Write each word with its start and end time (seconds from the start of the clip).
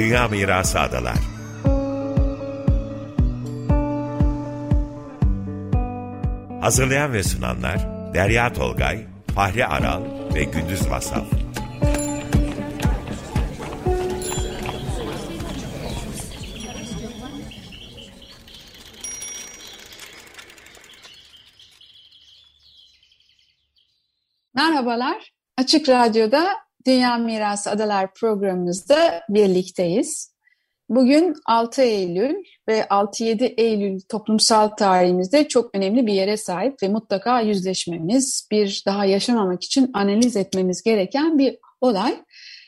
Dünya 0.00 0.28
Mirası 0.28 0.80
Adalar. 0.80 1.16
Hazırlayan 6.60 7.12
ve 7.12 7.22
sunanlar 7.22 7.78
Derya 8.14 8.52
Tolgay, 8.52 9.06
Fahri 9.34 9.66
Aral 9.66 10.02
ve 10.34 10.44
Gündüz 10.44 10.86
Masal. 10.88 11.24
Merhabalar, 24.54 25.32
Açık 25.56 25.88
Radyo'da 25.88 26.69
Dünya 26.86 27.16
Mirası 27.16 27.70
Adalar 27.70 28.14
programımızda 28.14 29.22
birlikteyiz. 29.28 30.34
Bugün 30.88 31.34
6 31.46 31.82
Eylül 31.82 32.34
ve 32.68 32.80
6-7 32.80 33.44
Eylül 33.44 34.00
toplumsal 34.08 34.68
tarihimizde 34.68 35.48
çok 35.48 35.74
önemli 35.74 36.06
bir 36.06 36.12
yere 36.12 36.36
sahip 36.36 36.82
ve 36.82 36.88
mutlaka 36.88 37.40
yüzleşmemiz, 37.40 38.48
bir 38.50 38.82
daha 38.86 39.04
yaşamamak 39.04 39.64
için 39.64 39.90
analiz 39.94 40.36
etmemiz 40.36 40.82
gereken 40.82 41.38
bir 41.38 41.58
olay. 41.80 42.16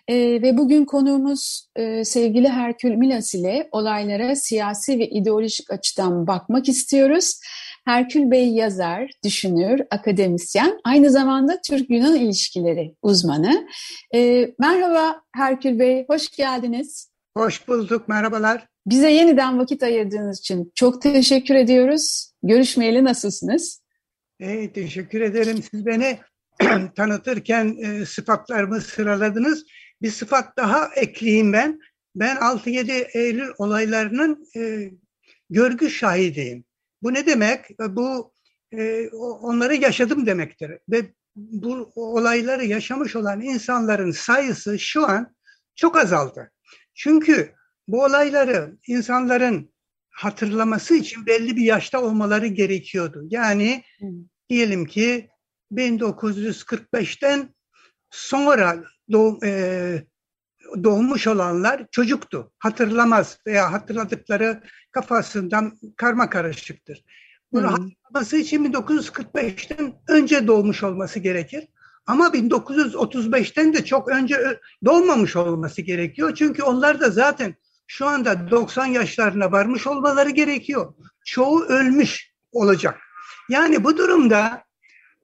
ee, 0.08 0.16
ve 0.16 0.58
bugün 0.58 0.84
konuğumuz 0.84 1.68
e, 1.76 2.04
sevgili 2.04 2.48
Herkül 2.48 2.94
Milas 2.94 3.34
ile 3.34 3.68
olaylara 3.72 4.36
siyasi 4.36 4.98
ve 4.98 5.08
ideolojik 5.08 5.70
açıdan 5.70 6.26
bakmak 6.26 6.68
istiyoruz. 6.68 7.40
Herkül 7.84 8.30
Bey 8.30 8.48
yazar, 8.48 9.10
düşünür, 9.24 9.80
akademisyen, 9.90 10.80
aynı 10.84 11.10
zamanda 11.10 11.60
Türk-Yunan 11.60 12.16
ilişkileri 12.16 12.94
uzmanı. 13.02 13.68
E, 14.14 14.48
merhaba 14.58 15.22
Herkül 15.34 15.78
Bey, 15.78 16.04
hoş 16.08 16.30
geldiniz. 16.30 17.10
Hoş 17.36 17.68
bulduk, 17.68 18.08
merhabalar. 18.08 18.66
Bize 18.86 19.10
yeniden 19.10 19.58
vakit 19.58 19.82
ayırdığınız 19.82 20.38
için 20.38 20.72
çok 20.74 21.02
teşekkür 21.02 21.54
ediyoruz. 21.54 22.32
Görüşmeyeli 22.42 23.04
nasılsınız? 23.04 23.82
Hey, 24.38 24.72
teşekkür 24.72 25.20
ederim. 25.20 25.62
Siz 25.70 25.86
beni 25.86 26.18
tanıtırken 26.96 27.76
e, 27.82 28.06
sıfatlarımı 28.06 28.80
sıraladınız. 28.80 29.64
Bir 30.02 30.10
sıfat 30.10 30.56
daha 30.56 30.88
ekleyeyim 30.96 31.52
ben. 31.52 31.80
Ben 32.14 32.36
6-7 32.36 32.92
Eylül 33.14 33.48
olaylarının 33.58 34.46
e, 34.56 34.90
görgü 35.50 35.90
şahidiyim. 35.90 36.64
Bu 37.02 37.14
ne 37.14 37.26
demek? 37.26 37.64
Bu 37.88 38.32
e, 38.72 39.08
onları 39.42 39.74
yaşadım 39.74 40.26
demektir. 40.26 40.70
Ve 40.88 41.12
bu 41.36 41.92
olayları 41.94 42.64
yaşamış 42.64 43.16
olan 43.16 43.40
insanların 43.40 44.10
sayısı 44.10 44.78
şu 44.78 45.06
an 45.06 45.34
çok 45.74 45.96
azaldı. 45.96 46.50
Çünkü 46.94 47.52
bu 47.88 48.04
olayları 48.04 48.76
insanların 48.86 49.72
hatırlaması 50.10 50.94
için 50.94 51.26
belli 51.26 51.56
bir 51.56 51.64
yaşta 51.64 52.02
olmaları 52.02 52.46
gerekiyordu. 52.46 53.22
Yani 53.30 53.82
diyelim 54.48 54.86
ki 54.86 55.28
1945'ten 55.72 57.54
sonra 58.10 58.84
doğum, 59.12 59.44
e, 59.44 60.02
doğmuş 60.84 61.26
olanlar 61.26 61.86
çocuktu. 61.90 62.52
Hatırlamaz 62.58 63.38
veya 63.46 63.72
hatırladıkları 63.72 64.62
kafasından 64.92 65.72
karma 65.96 66.30
karışıktır. 66.30 67.04
Bunu 67.52 67.62
hmm. 67.62 67.70
hatırlaması 67.70 68.36
için 68.36 68.72
1945'ten 68.72 69.94
önce 70.08 70.46
doğmuş 70.46 70.82
olması 70.82 71.18
gerekir. 71.18 71.68
Ama 72.06 72.26
1935'ten 72.26 73.74
de 73.74 73.84
çok 73.84 74.08
önce 74.08 74.60
doğmamış 74.84 75.36
olması 75.36 75.82
gerekiyor. 75.82 76.34
Çünkü 76.34 76.62
onlar 76.62 77.00
da 77.00 77.10
zaten 77.10 77.54
şu 77.86 78.06
anda 78.06 78.50
90 78.50 78.86
yaşlarına 78.86 79.52
varmış 79.52 79.86
olmaları 79.86 80.30
gerekiyor. 80.30 80.94
Çoğu 81.24 81.64
ölmüş 81.64 82.32
olacak. 82.52 83.00
Yani 83.48 83.84
bu 83.84 83.96
durumda 83.96 84.64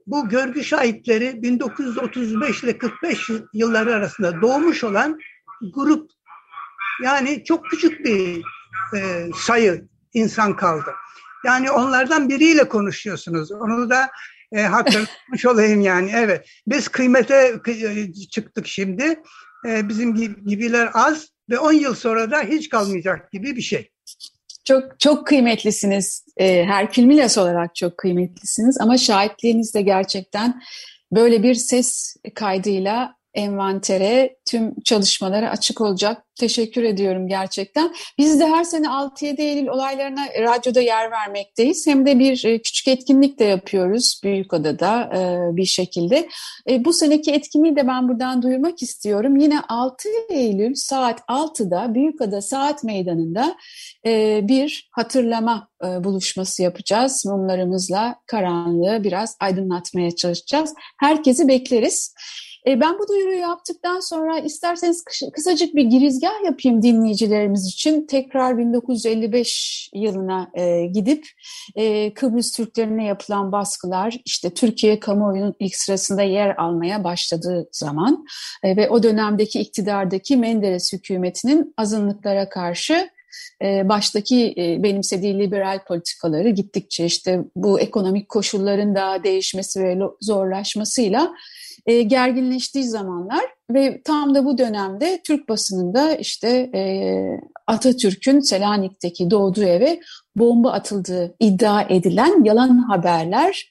bu 0.06 0.28
görgü 0.28 0.64
şahitleri 0.64 1.42
1935 1.42 2.62
ile 2.62 2.78
45 2.78 3.30
yılları 3.52 3.94
arasında 3.94 4.40
doğmuş 4.40 4.84
olan 4.84 5.18
grup 5.74 6.10
yani 7.02 7.44
çok 7.44 7.64
küçük 7.64 8.04
bir 8.04 8.42
e, 8.96 9.28
sayı 9.36 9.84
insan 10.14 10.56
kaldı. 10.56 10.90
Yani 11.44 11.70
onlardan 11.70 12.28
biriyle 12.28 12.68
konuşuyorsunuz. 12.68 13.52
Onu 13.52 13.90
da 13.90 14.10
e, 14.52 14.62
hatırlamış 14.62 15.46
olayım 15.46 15.80
yani. 15.80 16.12
Evet. 16.14 16.48
Biz 16.66 16.88
kıymete 16.88 17.60
e, 17.68 18.12
çıktık 18.30 18.66
şimdi. 18.66 19.22
E, 19.66 19.88
bizim 19.88 20.14
gibiler 20.46 20.90
az 20.94 21.28
ve 21.50 21.58
10 21.58 21.72
yıl 21.72 21.94
sonra 21.94 22.30
da 22.30 22.42
hiç 22.42 22.68
kalmayacak 22.68 23.32
gibi 23.32 23.56
bir 23.56 23.62
şey. 23.62 23.90
Çok 24.64 25.00
çok 25.00 25.26
kıymetlisiniz. 25.26 26.24
E, 26.36 26.64
Herkül 26.64 27.04
Milas 27.04 27.38
olarak 27.38 27.74
çok 27.74 27.98
kıymetlisiniz 27.98 28.80
ama 28.80 28.96
şahitliğiniz 28.96 29.74
de 29.74 29.82
gerçekten 29.82 30.62
böyle 31.12 31.42
bir 31.42 31.54
ses 31.54 32.16
kaydıyla 32.34 33.17
envantere, 33.34 34.36
tüm 34.50 34.80
çalışmalara 34.80 35.50
açık 35.50 35.80
olacak. 35.80 36.24
Teşekkür 36.40 36.82
ediyorum 36.82 37.28
gerçekten. 37.28 37.94
Biz 38.18 38.40
de 38.40 38.46
her 38.46 38.64
sene 38.64 38.86
6-7 38.86 39.40
Eylül 39.42 39.66
olaylarına 39.66 40.26
radyoda 40.40 40.80
yer 40.80 41.10
vermekteyiz. 41.10 41.86
Hem 41.86 42.06
de 42.06 42.18
bir 42.18 42.44
e, 42.44 42.62
küçük 42.62 42.88
etkinlik 42.88 43.38
de 43.38 43.44
yapıyoruz 43.44 44.20
Büyükada'da 44.24 45.02
e, 45.02 45.56
bir 45.56 45.64
şekilde. 45.64 46.28
E, 46.70 46.84
bu 46.84 46.92
seneki 46.92 47.32
etkinliği 47.32 47.76
de 47.76 47.88
ben 47.88 48.08
buradan 48.08 48.42
duyurmak 48.42 48.82
istiyorum. 48.82 49.36
Yine 49.36 49.60
6 49.68 50.08
Eylül 50.30 50.74
saat 50.74 51.20
6'da 51.20 51.94
Büyükada 51.94 52.42
Saat 52.42 52.84
Meydanı'nda 52.84 53.56
bir 54.48 54.88
hatırlama 54.92 55.68
buluşması 55.82 56.62
yapacağız. 56.62 57.26
Mumlarımızla 57.26 58.16
karanlığı 58.26 59.04
biraz 59.04 59.36
aydınlatmaya 59.40 60.16
çalışacağız. 60.16 60.74
Herkesi 61.00 61.48
bekleriz. 61.48 62.14
E, 62.68 62.80
ben 62.80 62.98
bu 62.98 63.08
duyuruyu 63.08 63.38
yaptıktan 63.38 64.00
sonra 64.00 64.38
isterseniz 64.38 65.04
kısacık 65.32 65.74
bir 65.74 65.84
girizgah 65.84 66.44
yapayım 66.44 66.82
dinleyicilerimiz 66.82 67.66
için. 67.66 68.06
Tekrar 68.06 68.58
1955 68.58 69.90
yılına 69.94 70.50
e, 70.54 70.86
gidip 70.86 71.26
e, 71.76 72.14
Kıbrıs 72.14 72.52
Türklerine 72.52 73.04
yapılan 73.04 73.52
baskılar 73.52 74.16
işte 74.24 74.54
Türkiye 74.54 75.00
kamuoyunun 75.00 75.54
ilk 75.60 75.76
sırasında 75.76 76.22
yer 76.22 76.56
almaya 76.56 77.04
başladığı 77.04 77.68
zaman 77.72 78.26
e, 78.62 78.76
ve 78.76 78.88
o 78.88 79.02
dönemdeki 79.02 79.60
iktidardaki 79.60 80.36
Menderes 80.36 80.92
hükümetinin 80.92 81.74
azınlıklara 81.76 82.48
karşı 82.48 83.10
e, 83.62 83.88
baştaki 83.88 84.54
e, 84.56 84.82
benimsediği 84.82 85.38
liberal 85.38 85.84
politikaları 85.84 86.48
gittikçe 86.48 87.04
işte 87.04 87.40
bu 87.56 87.80
ekonomik 87.80 88.28
koşulların 88.28 88.94
da 88.94 89.24
değişmesi 89.24 89.80
ve 89.84 89.98
zorlaşmasıyla 90.20 91.34
e, 91.88 92.02
gerginleştiği 92.02 92.84
zamanlar 92.84 93.44
ve 93.70 94.02
tam 94.02 94.34
da 94.34 94.44
bu 94.44 94.58
dönemde 94.58 95.20
Türk 95.24 95.48
basınında 95.48 96.14
işte 96.14 96.48
e, 96.74 96.80
Atatürk'ün 97.66 98.40
Selanik'teki 98.40 99.30
doğduğu 99.30 99.64
eve 99.64 100.00
bomba 100.36 100.72
atıldığı 100.72 101.34
iddia 101.40 101.82
edilen 101.82 102.44
yalan 102.44 102.78
haberler 102.78 103.70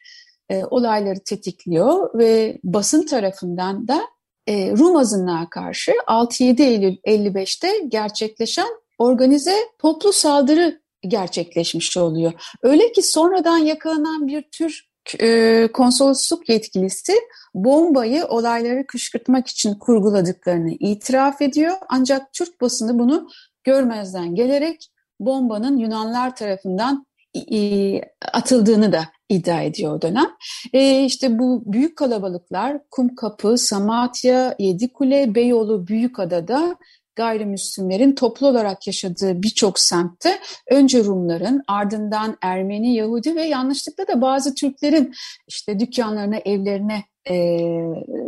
e, 0.50 0.66
olayları 0.66 1.20
tetikliyor 1.26 2.20
ve 2.20 2.60
basın 2.64 3.06
tarafından 3.06 3.88
da 3.88 4.02
e, 4.48 4.72
Rum 4.72 4.96
azınlığa 4.96 5.50
karşı 5.50 5.92
6-7 6.08 6.62
Eylül 6.62 6.96
55'te 6.96 7.70
gerçekleşen 7.88 8.70
organize 8.98 9.56
toplu 9.80 10.14
saldırı 10.14 10.82
gerçekleşmiş 11.02 11.98
oluyor. 11.98 12.34
Öyle 12.64 12.92
ki 12.92 13.02
sonradan 13.02 13.58
yakalanan 13.58 14.28
bir 14.28 14.42
tür 14.42 14.88
e, 15.20 15.70
konsolosluk 15.74 16.50
yetkilisi 16.50 17.14
bombayı 17.56 18.26
olayları 18.26 18.88
kışkırtmak 18.88 19.48
için 19.48 19.76
kurguladıklarını 19.76 20.72
itiraf 20.72 21.42
ediyor. 21.42 21.74
Ancak 21.90 22.34
Türk 22.34 22.62
basını 22.62 23.00
bunu 23.00 23.30
görmezden 23.64 24.36
gelerek 24.36 24.92
bombanın 25.20 25.78
Yunanlar 25.78 26.36
tarafından 26.36 27.08
atıldığını 28.34 28.92
da 28.92 29.04
iddia 29.30 29.62
ediyor 29.62 29.94
o 29.94 30.02
dönem. 30.02 30.28
E, 30.74 31.04
işte 31.04 31.40
bu 31.40 31.64
büyük 31.66 31.98
kalabalıklar 31.98 32.80
Kumkapı, 32.92 33.58
Samatya, 33.58 34.56
Yedikule, 34.60 35.36
Beyoğlu, 35.36 35.88
Büyükada'da 35.88 36.76
gayrimüslimlerin 37.18 38.16
toplu 38.16 38.48
olarak 38.48 38.88
yaşadığı 38.88 39.44
birçok 39.44 39.80
semtte 39.80 40.40
önce 40.72 41.04
Rumların 41.04 41.62
ardından 41.68 42.38
Ermeni, 42.42 42.96
Yahudi 42.96 43.36
ve 43.36 43.44
yanlışlıkla 43.44 44.08
da 44.08 44.22
bazı 44.22 44.56
Türklerin 44.56 45.14
işte 45.48 45.80
dükkanlarına, 45.80 46.38
evlerine 46.38 47.04
e, 47.30 47.60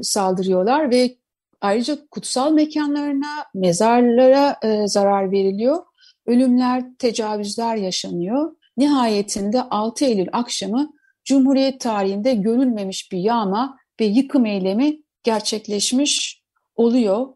saldırıyorlar 0.02 0.92
ve 0.92 1.16
ayrıca 1.62 1.98
kutsal 2.12 2.52
mekanlarına, 2.52 3.46
mezarlara 3.54 4.58
e, 4.64 4.88
zarar 4.88 5.32
veriliyor. 5.32 5.84
Ölümler, 6.26 6.84
tecavüzler 7.00 7.76
yaşanıyor. 7.76 8.56
Nihayetinde 8.78 9.62
6 9.62 10.06
Eylül 10.06 10.28
akşamı 10.32 10.94
Cumhuriyet 11.26 11.82
tarihinde 11.82 12.34
görülmemiş 12.34 13.12
bir 13.12 13.18
yağma 13.18 13.78
ve 14.00 14.06
yıkım 14.06 14.46
eylemi 14.46 15.04
gerçekleşmiş 15.24 16.39
oluyor. 16.80 17.28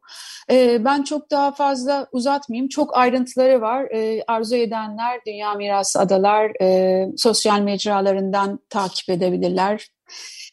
E, 0.52 0.86
ben 0.86 1.04
çok 1.04 1.32
daha 1.32 1.52
fazla 1.52 2.08
uzatmayayım. 2.12 2.70
Çok 2.70 2.98
ayrıntıları 2.98 3.62
var. 3.62 3.84
E, 3.92 4.24
arzu 4.28 4.56
edenler 4.56 5.20
Dünya 5.28 5.54
Mirası 5.54 6.00
Adalar 6.00 6.52
e, 6.62 7.08
sosyal 7.18 7.60
mecralarından 7.60 8.60
takip 8.70 9.10
edebilirler. 9.10 9.88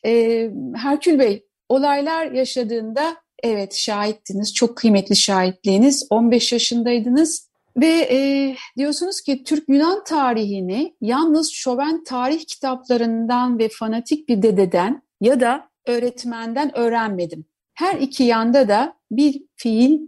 E, 0.06 0.50
Herkül 0.76 1.18
Bey, 1.18 1.46
olaylar 1.68 2.26
yaşadığında 2.26 3.16
evet 3.42 3.74
şahittiniz. 3.74 4.54
Çok 4.54 4.76
kıymetli 4.76 5.16
şahitliğiniz. 5.16 6.06
15 6.10 6.52
yaşındaydınız. 6.52 7.50
Ve 7.76 8.08
e, 8.10 8.54
diyorsunuz 8.76 9.20
ki 9.20 9.44
Türk-Yunan 9.44 10.04
tarihini 10.04 10.96
yalnız 11.00 11.52
şoven 11.52 12.04
tarih 12.04 12.44
kitaplarından 12.46 13.58
ve 13.58 13.68
fanatik 13.68 14.28
bir 14.28 14.42
dededen 14.42 15.02
ya 15.20 15.40
da 15.40 15.68
öğretmenden 15.86 16.78
öğrenmedim. 16.78 17.44
Her 17.80 17.94
iki 17.94 18.24
yanda 18.24 18.68
da 18.68 18.96
bir 19.10 19.42
fiil 19.56 19.98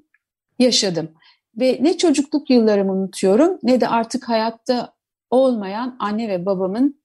yaşadım. 0.58 1.10
Ve 1.56 1.78
ne 1.80 1.96
çocukluk 1.96 2.50
yıllarımı 2.50 2.92
unutuyorum 2.92 3.58
ne 3.62 3.80
de 3.80 3.88
artık 3.88 4.28
hayatta 4.28 4.94
olmayan 5.30 5.96
anne 5.98 6.28
ve 6.28 6.46
babamın 6.46 7.02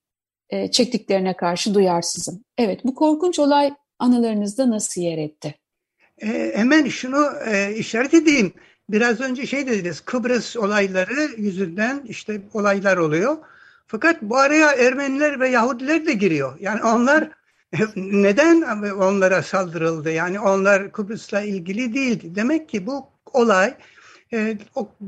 e, 0.50 0.70
çektiklerine 0.70 1.36
karşı 1.36 1.74
duyarsızım. 1.74 2.44
Evet 2.58 2.80
bu 2.84 2.94
korkunç 2.94 3.38
olay 3.38 3.74
anılarınızda 3.98 4.70
nasıl 4.70 5.00
yer 5.00 5.18
etti? 5.18 5.54
E, 6.18 6.52
hemen 6.54 6.86
şunu 6.86 7.26
e, 7.46 7.74
işaret 7.74 8.14
edeyim. 8.14 8.52
Biraz 8.90 9.20
önce 9.20 9.46
şey 9.46 9.66
dediniz 9.66 10.00
Kıbrıs 10.00 10.56
olayları 10.56 11.28
yüzünden 11.36 12.00
işte 12.08 12.40
olaylar 12.54 12.96
oluyor. 12.96 13.36
Fakat 13.86 14.22
bu 14.22 14.36
araya 14.36 14.72
Ermeniler 14.72 15.40
ve 15.40 15.48
Yahudiler 15.48 16.06
de 16.06 16.12
giriyor. 16.12 16.56
Yani 16.60 16.82
onlar 16.82 17.37
neden 17.96 18.62
onlara 18.90 19.42
saldırıldı? 19.42 20.10
Yani 20.10 20.40
onlar 20.40 20.92
Kıbrıs'la 20.92 21.40
ilgili 21.40 21.94
değildi. 21.94 22.34
Demek 22.34 22.68
ki 22.68 22.86
bu 22.86 23.06
olay 23.32 23.74
e, 24.32 24.58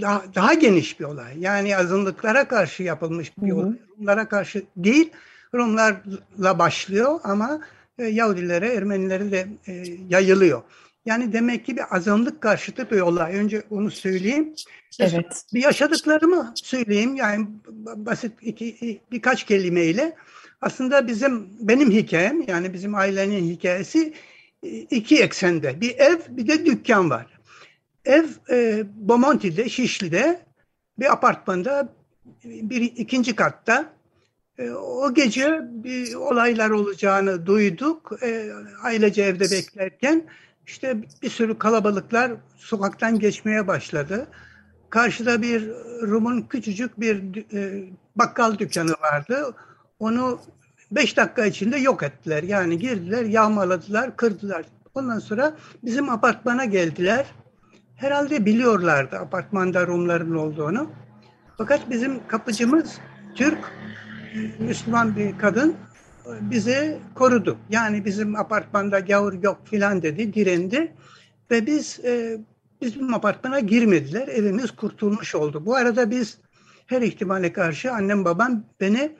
daha, 0.01 0.23
daha 0.35 0.55
geniş 0.55 1.01
bir 1.01 1.05
olay. 1.05 1.41
Yani 1.41 1.77
azınlıklara 1.77 2.49
karşı 2.49 2.83
yapılmış 2.83 3.39
bir 3.39 3.53
olay. 3.53 3.73
Rumlara 3.99 4.29
karşı 4.29 4.63
değil, 4.77 5.11
Rumlarla 5.55 6.59
başlıyor 6.59 7.21
ama 7.25 7.61
e, 7.99 8.05
Yahudilere, 8.05 8.75
Ermenilere 8.75 9.31
de 9.31 9.47
e, 9.67 9.73
yayılıyor. 10.09 10.63
Yani 11.07 11.33
demek 11.33 11.67
ki 11.67 11.77
bir 11.77 11.97
azınlık 11.97 12.41
karşıtı 12.41 12.91
bir 12.91 13.01
olay. 13.01 13.37
Önce 13.37 13.63
onu 13.71 13.91
söyleyeyim. 13.91 14.55
Evet. 15.01 15.45
Bir 15.55 15.63
yaşadıklarımı 15.63 16.53
söyleyeyim. 16.57 17.17
Yani 17.17 17.47
basit 17.97 18.33
iki, 18.43 19.01
birkaç 19.13 19.45
kelimeyle. 19.45 20.17
Aslında 20.61 21.07
bizim 21.07 21.49
benim 21.61 21.91
hikayem 21.91 22.43
yani 22.49 22.73
bizim 22.73 22.95
ailenin 22.95 23.51
hikayesi 23.51 24.15
e, 24.63 24.69
iki 24.69 25.23
eksende. 25.23 25.81
Bir 25.81 25.99
ev 25.99 26.19
bir 26.29 26.49
de 26.49 26.67
dükkan 26.67 27.11
var. 27.11 27.27
Ev 28.05 28.25
e, 28.51 28.85
Bomonti'de, 28.95 29.69
Şişli'de 29.69 30.41
bir 30.99 31.13
apartmanda 31.13 31.95
bir 32.45 32.83
ikinci 32.83 33.37
katta. 33.37 33.93
E, 34.59 34.71
o 34.71 35.15
gece 35.15 35.61
bir 35.63 36.15
olaylar 36.15 36.71
olacağını 36.71 37.47
duyduk. 37.47 38.13
E, 38.23 38.51
ailece 38.83 39.23
evde 39.23 39.51
beklerken 39.51 40.25
işte 40.67 40.97
bir 41.23 41.31
sürü 41.31 41.59
kalabalıklar 41.59 42.33
sokaktan 42.57 43.19
geçmeye 43.19 43.67
başladı. 43.67 44.27
Karşıda 44.91 45.43
bir 45.43 45.69
Rum'un 46.03 46.43
küçücük 46.43 47.01
bir 47.01 47.45
e, 47.55 47.85
bakkal 48.17 48.59
dükkanı 48.59 48.93
vardı. 48.93 49.55
Onu 50.01 50.41
beş 50.91 51.17
dakika 51.17 51.47
içinde 51.47 51.77
yok 51.77 52.03
ettiler. 52.03 52.43
Yani 52.43 52.79
girdiler, 52.79 53.25
yağmaladılar, 53.25 54.17
kırdılar. 54.17 54.65
Ondan 54.95 55.19
sonra 55.19 55.55
bizim 55.85 56.11
apartmana 56.11 56.65
geldiler. 56.65 57.27
Herhalde 57.97 58.47
biliyorlardı 58.47 59.17
apartmanda 59.19 59.87
Rumların 59.87 60.35
olduğunu. 60.35 60.91
Fakat 61.59 61.91
bizim 61.91 62.27
kapıcımız 62.29 62.99
Türk, 63.35 63.73
Müslüman 64.59 65.17
bir 65.17 65.39
kadın 65.39 65.77
bizi 66.41 66.99
korudu. 67.15 67.59
Yani 67.71 68.05
bizim 68.05 68.37
apartmanda 68.37 69.01
gavur 69.01 69.33
yok 69.43 69.61
filan 69.65 70.03
dedi, 70.03 70.35
direndi. 70.35 70.93
Ve 71.51 71.67
biz 71.67 72.01
e, 72.05 72.39
bizim 72.83 73.15
apartmana 73.15 73.61
girmediler. 73.61 74.29
Evimiz 74.29 74.71
kurtulmuş 74.71 75.35
oldu. 75.35 75.67
Bu 75.67 75.77
arada 75.77 76.11
biz 76.11 76.39
her 76.87 77.03
ihtimale 77.03 77.53
karşı 77.53 77.93
annem 77.93 78.25
babam 78.25 78.65
beni 78.81 79.13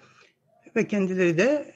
ve 0.77 0.87
kendileri 0.87 1.39
de 1.39 1.75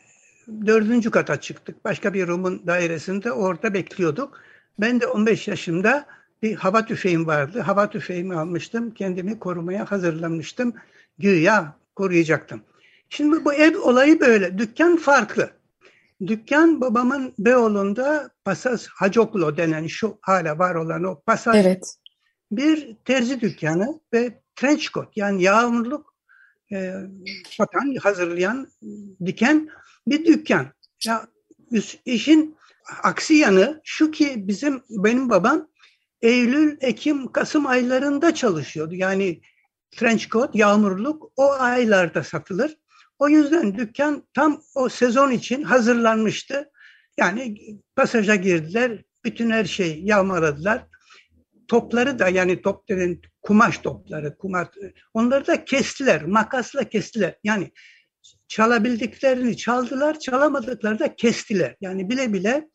dördüncü 0.67 1.11
kata 1.11 1.41
çıktık. 1.41 1.85
Başka 1.85 2.15
bir 2.15 2.27
Rum'un 2.27 2.67
dairesinde 2.67 3.33
orada 3.33 3.75
bekliyorduk. 3.75 4.41
Ben 4.79 5.01
de 5.01 5.07
15 5.07 5.49
yaşımda 5.49 6.07
bir 6.43 6.55
hava 6.55 6.87
tüfeğim 6.87 7.27
vardı. 7.27 7.61
Hava 7.61 7.91
tüfeğimi 7.91 8.35
almıştım. 8.35 8.95
Kendimi 8.95 9.39
korumaya 9.39 9.91
hazırlanmıştım. 9.91 10.75
Güya 11.19 11.77
koruyacaktım. 11.97 12.63
Şimdi 13.09 13.45
bu 13.45 13.53
ev 13.53 13.79
olayı 13.79 14.21
böyle. 14.21 14.59
Dükkan 14.59 14.97
farklı. 14.97 15.51
Dükkan 16.27 16.81
babamın 16.81 17.35
Beyoğlu'nda 17.39 18.31
Pasaj 18.45 18.87
Hacoklo 18.87 19.57
denen 19.57 19.87
şu 19.87 20.19
hala 20.21 20.59
var 20.59 20.75
olan 20.75 21.05
o 21.05 21.21
pasaj 21.21 21.67
evet. 21.67 21.97
bir 22.51 22.97
terzi 23.05 23.41
dükkanı 23.41 24.01
ve 24.13 24.41
trench 24.57 24.93
coat 24.93 25.17
yani 25.17 25.43
yağmurluk 25.43 26.14
e, 26.73 26.95
satan, 27.51 27.95
hazırlayan, 28.03 28.69
diken 29.27 29.69
bir 30.07 30.27
dükkan. 30.27 30.67
Ya 31.05 31.27
işin 32.05 32.57
aksi 33.03 33.35
yanı 33.35 33.81
şu 33.85 34.11
ki 34.11 34.35
bizim 34.37 34.83
benim 34.91 35.31
babam 35.31 35.69
Eylül, 36.23 36.77
Ekim, 36.81 37.33
Kasım 37.33 37.67
aylarında 37.67 38.35
çalışıyordu. 38.35 38.95
Yani 38.95 39.41
trench 39.91 40.29
coat, 40.29 40.55
yağmurluk 40.55 41.33
o 41.37 41.51
aylarda 41.53 42.25
satılır. 42.25 42.77
O 43.19 43.29
yüzden 43.29 43.79
dükkan 43.79 44.29
tam 44.35 44.63
o 44.75 44.89
sezon 44.89 45.31
için 45.31 45.63
hazırlanmıştı. 45.63 46.71
Yani 47.19 47.57
pasaja 47.97 48.37
girdiler, 48.37 49.05
bütün 49.25 49.51
her 49.51 49.65
şeyi 49.65 50.07
yağmaladılar. 50.07 50.87
Topları 51.69 52.19
da 52.19 52.29
yani 52.29 52.63
top 52.63 52.89
denen 52.89 53.21
kumaş 53.45 53.79
topları, 53.79 54.39
kumaş, 54.39 54.69
onları 55.15 55.47
da 55.47 55.65
kestiler, 55.65 56.23
makasla 56.25 56.85
kestiler. 56.85 57.35
Yani 57.45 57.73
çalabildiklerini 58.49 59.57
çaldılar, 59.57 60.19
çalamadıkları 60.19 60.99
da 60.99 61.17
kestiler. 61.17 61.77
Yani 61.81 62.11
bile 62.11 62.33
bile 62.33 62.69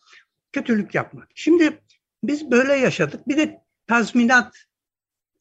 kötülük 0.52 0.96
yapmak. 0.96 1.28
Şimdi 1.36 1.82
biz 2.24 2.52
böyle 2.52 2.74
yaşadık. 2.74 3.28
Bir 3.28 3.38
de 3.38 3.62
tazminat 3.88 4.56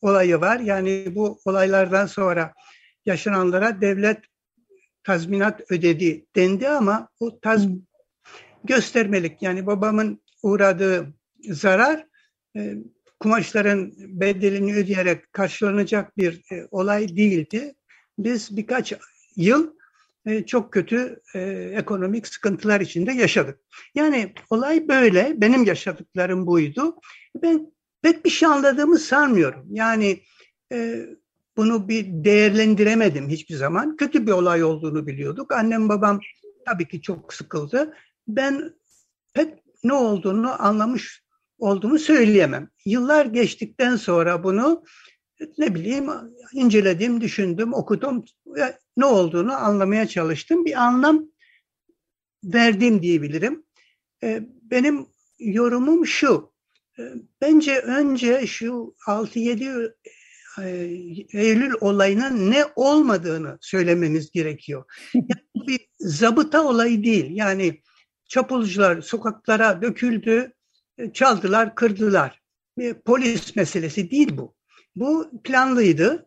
olayı 0.01 0.41
var. 0.41 0.61
Yani 0.61 1.15
bu 1.15 1.41
olaylardan 1.45 2.07
sonra 2.07 2.55
yaşananlara 3.07 3.81
devlet 3.81 4.19
tazminat 5.05 5.71
ödedi 5.71 6.27
dendi 6.37 6.69
ama 6.69 7.09
o 7.21 7.41
taz 7.41 7.67
göstermelik 8.65 9.43
yani 9.43 9.67
babamın 9.67 10.23
uğradığı 10.43 11.15
zarar 11.41 12.07
e, 12.57 12.75
kumaşların 13.21 13.93
bedelini 13.99 14.75
ödeyerek 14.75 15.33
karşılanacak 15.33 16.19
bir 16.19 16.43
e, 16.53 16.69
olay 16.71 17.17
değildi. 17.17 17.75
Biz 18.19 18.57
birkaç 18.57 18.93
yıl 19.37 19.71
e, 20.27 20.47
çok 20.47 20.73
kötü 20.73 21.21
e, 21.35 21.41
ekonomik 21.75 22.27
sıkıntılar 22.27 22.81
içinde 22.81 23.13
yaşadık. 23.13 23.61
Yani 23.95 24.35
olay 24.51 24.89
böyle. 24.89 25.35
Benim 25.37 25.65
yaşadıklarım 25.65 26.47
buydu. 26.47 26.97
Ben 27.43 27.73
pek 28.03 28.25
bir 28.25 28.31
şey 28.31 28.49
anladığımı 28.49 28.99
sanmıyorum. 28.99 29.67
Yani 29.71 30.21
e, 30.73 31.07
bunu 31.57 31.89
bir 31.89 32.07
değerlendiremedim 32.07 33.29
hiçbir 33.29 33.55
zaman. 33.55 33.97
Kötü 33.97 34.27
bir 34.27 34.33
olay 34.33 34.65
olduğunu 34.65 35.07
biliyorduk. 35.07 35.53
Annem 35.53 35.89
babam 35.89 36.21
tabii 36.67 36.89
ki 36.89 37.03
çok 37.03 37.35
sıkıldı. 37.35 37.95
Ben 38.29 38.75
pek 39.35 39.55
ne 39.85 39.93
olduğunu 39.93 40.63
anlamış 40.63 41.23
olduğumu 41.59 41.99
söyleyemem. 41.99 42.69
Yıllar 42.85 43.27
geçtikten 43.27 43.97
sonra 43.97 44.45
bunu 44.45 44.85
ne 45.59 45.75
bileyim 45.75 46.11
inceledim, 46.53 47.21
düşündüm, 47.21 47.75
okudum 47.75 48.25
ve 48.47 48.79
ne 48.97 49.05
olduğunu 49.05 49.53
anlamaya 49.53 50.09
çalıştım. 50.09 50.65
Bir 50.65 50.83
anlam 50.83 51.29
verdim 52.45 53.03
diyebilirim. 53.03 53.65
Ee, 54.23 54.43
benim 54.63 55.07
yorumum 55.39 56.07
şu. 56.07 56.53
Ee, 56.99 57.03
bence 57.41 57.81
önce 57.81 58.47
şu 58.47 58.95
6-7 59.07 59.95
e, 60.63 60.69
Eylül 61.33 61.73
olayının 61.81 62.51
ne 62.51 62.65
olmadığını 62.77 63.59
söylememiz 63.61 64.31
gerekiyor. 64.31 64.85
Yani 65.15 65.69
bir 65.69 65.81
zabıta 65.99 66.65
olayı 66.65 67.05
değil. 67.05 67.27
Yani 67.31 67.83
çapulcular 68.29 69.01
sokaklara 69.01 69.83
döküldü, 69.83 70.53
çaldılar, 71.13 71.75
kırdılar. 71.75 72.41
Bir 72.79 72.95
polis 72.95 73.57
meselesi 73.57 74.11
değil 74.11 74.37
bu. 74.37 74.55
Bu 74.97 75.31
planlıydı 75.45 76.27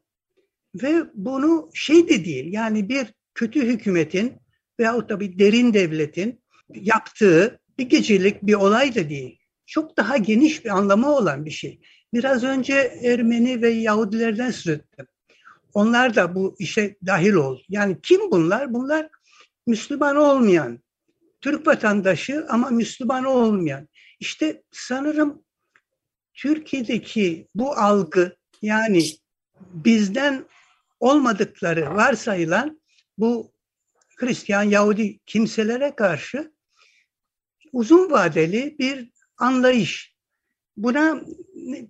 ve 0.76 1.04
bunu 1.14 1.70
şey 1.74 2.10
de 2.10 2.26
değil 2.26 2.54
yani 2.54 2.90
bir 2.90 3.08
kötü 3.34 3.68
hükümetin 3.68 4.34
veyahut 4.80 5.10
da 5.10 5.20
bir 5.20 5.40
derin 5.40 5.74
devletin 5.74 6.42
yaptığı 6.70 7.60
bir 7.78 7.90
gecelik 7.90 8.44
bir 8.44 8.54
olay 8.54 8.96
da 8.96 9.10
değil. 9.10 9.38
çok 9.66 9.98
daha 9.98 10.18
geniş 10.18 10.66
bir 10.66 10.70
anlamı 10.70 11.16
olan 11.16 11.46
bir 11.46 11.52
şey. 11.52 11.82
Biraz 12.14 12.44
önce 12.44 12.74
Ermeni 13.04 13.62
ve 13.62 13.70
Yahudilerden 13.70 14.52
söz 14.52 14.76
ettim. 14.76 15.08
Onlar 15.74 16.16
da 16.16 16.36
bu 16.36 16.56
işe 16.60 16.98
dahil 17.06 17.34
oldu. 17.34 17.62
Yani 17.70 17.98
kim 18.04 18.32
bunlar? 18.32 18.74
Bunlar 18.74 19.10
Müslüman 19.68 20.16
olmayan, 20.16 20.80
Türk 21.42 21.68
vatandaşı 21.68 22.46
ama 22.50 22.70
Müslüman 22.70 23.26
olmayan. 23.26 23.88
İşte 24.22 24.64
sanırım 24.72 25.44
Türkiye'deki 26.34 27.48
bu 27.56 27.74
algı 27.74 28.38
yani 28.62 29.04
bizden 29.60 30.46
olmadıkları 31.00 31.96
varsayılan 31.96 32.82
bu 33.18 33.52
Hristiyan, 34.18 34.64
Yahudi 34.64 35.20
kimselere 35.26 35.96
karşı 35.96 36.52
uzun 37.74 38.12
vadeli 38.12 38.76
bir 38.80 39.12
anlayış. 39.38 40.16
Buna 40.78 41.22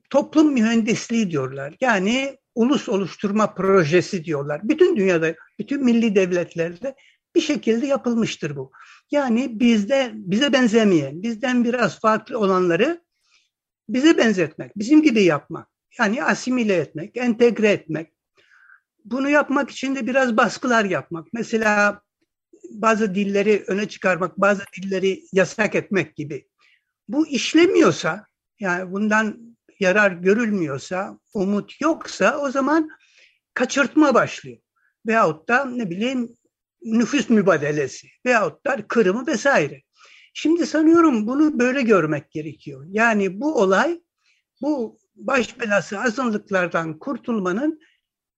toplum 0.10 0.54
mühendisliği 0.54 1.32
diyorlar. 1.32 1.76
Yani 1.82 2.38
ulus 2.56 2.90
oluşturma 2.90 3.54
projesi 3.54 4.26
diyorlar. 4.26 4.62
Bütün 4.64 4.98
dünyada, 4.98 5.36
bütün 5.60 5.86
milli 5.86 6.16
devletlerde 6.16 6.96
bir 7.36 7.42
şekilde 7.42 7.88
yapılmıştır 7.88 8.56
bu. 8.56 8.72
Yani 9.12 9.60
bizde 9.60 10.12
bize 10.13 10.53
benzemeyen, 10.53 11.24
bizden 11.24 11.63
biraz 11.63 12.00
farklı 12.00 12.39
olanları 12.39 13.01
bize 13.89 14.18
benzetmek, 14.18 14.77
bizim 14.77 15.01
gibi 15.03 15.24
yapmak. 15.24 15.68
Yani 16.00 16.24
asimile 16.24 16.75
etmek, 16.75 17.18
entegre 17.18 17.72
etmek. 17.72 18.13
Bunu 19.06 19.30
yapmak 19.30 19.70
için 19.70 19.96
de 19.96 20.08
biraz 20.08 20.38
baskılar 20.38 20.86
yapmak. 20.86 21.27
Mesela 21.34 22.01
bazı 22.70 23.15
dilleri 23.15 23.63
öne 23.68 23.89
çıkarmak, 23.89 24.38
bazı 24.38 24.63
dilleri 24.77 25.24
yasak 25.34 25.75
etmek 25.75 26.15
gibi. 26.15 26.48
Bu 27.08 27.27
işlemiyorsa, 27.27 28.25
yani 28.60 28.91
bundan 28.91 29.58
yarar 29.80 30.12
görülmüyorsa, 30.12 31.20
umut 31.34 31.82
yoksa 31.82 32.38
o 32.38 32.51
zaman 32.51 32.89
kaçırtma 33.53 34.13
başlıyor. 34.13 34.58
Veyahut 35.08 35.50
da 35.50 35.65
ne 35.65 35.89
bileyim 35.89 36.30
nüfus 36.84 37.30
mübadelesi 37.30 38.08
veyahut 38.26 38.66
da 38.66 38.88
kırımı 38.88 39.28
vesaire. 39.28 39.82
Şimdi 40.34 40.66
sanıyorum 40.66 41.28
bunu 41.28 41.60
böyle 41.60 41.82
görmek 41.82 42.32
gerekiyor. 42.32 42.86
Yani 42.90 43.42
bu 43.42 43.62
olay 43.62 44.02
bu 44.62 44.98
baş 45.16 45.60
belası 45.60 46.00
azınlıklardan 46.00 47.00
kurtulmanın 47.00 47.80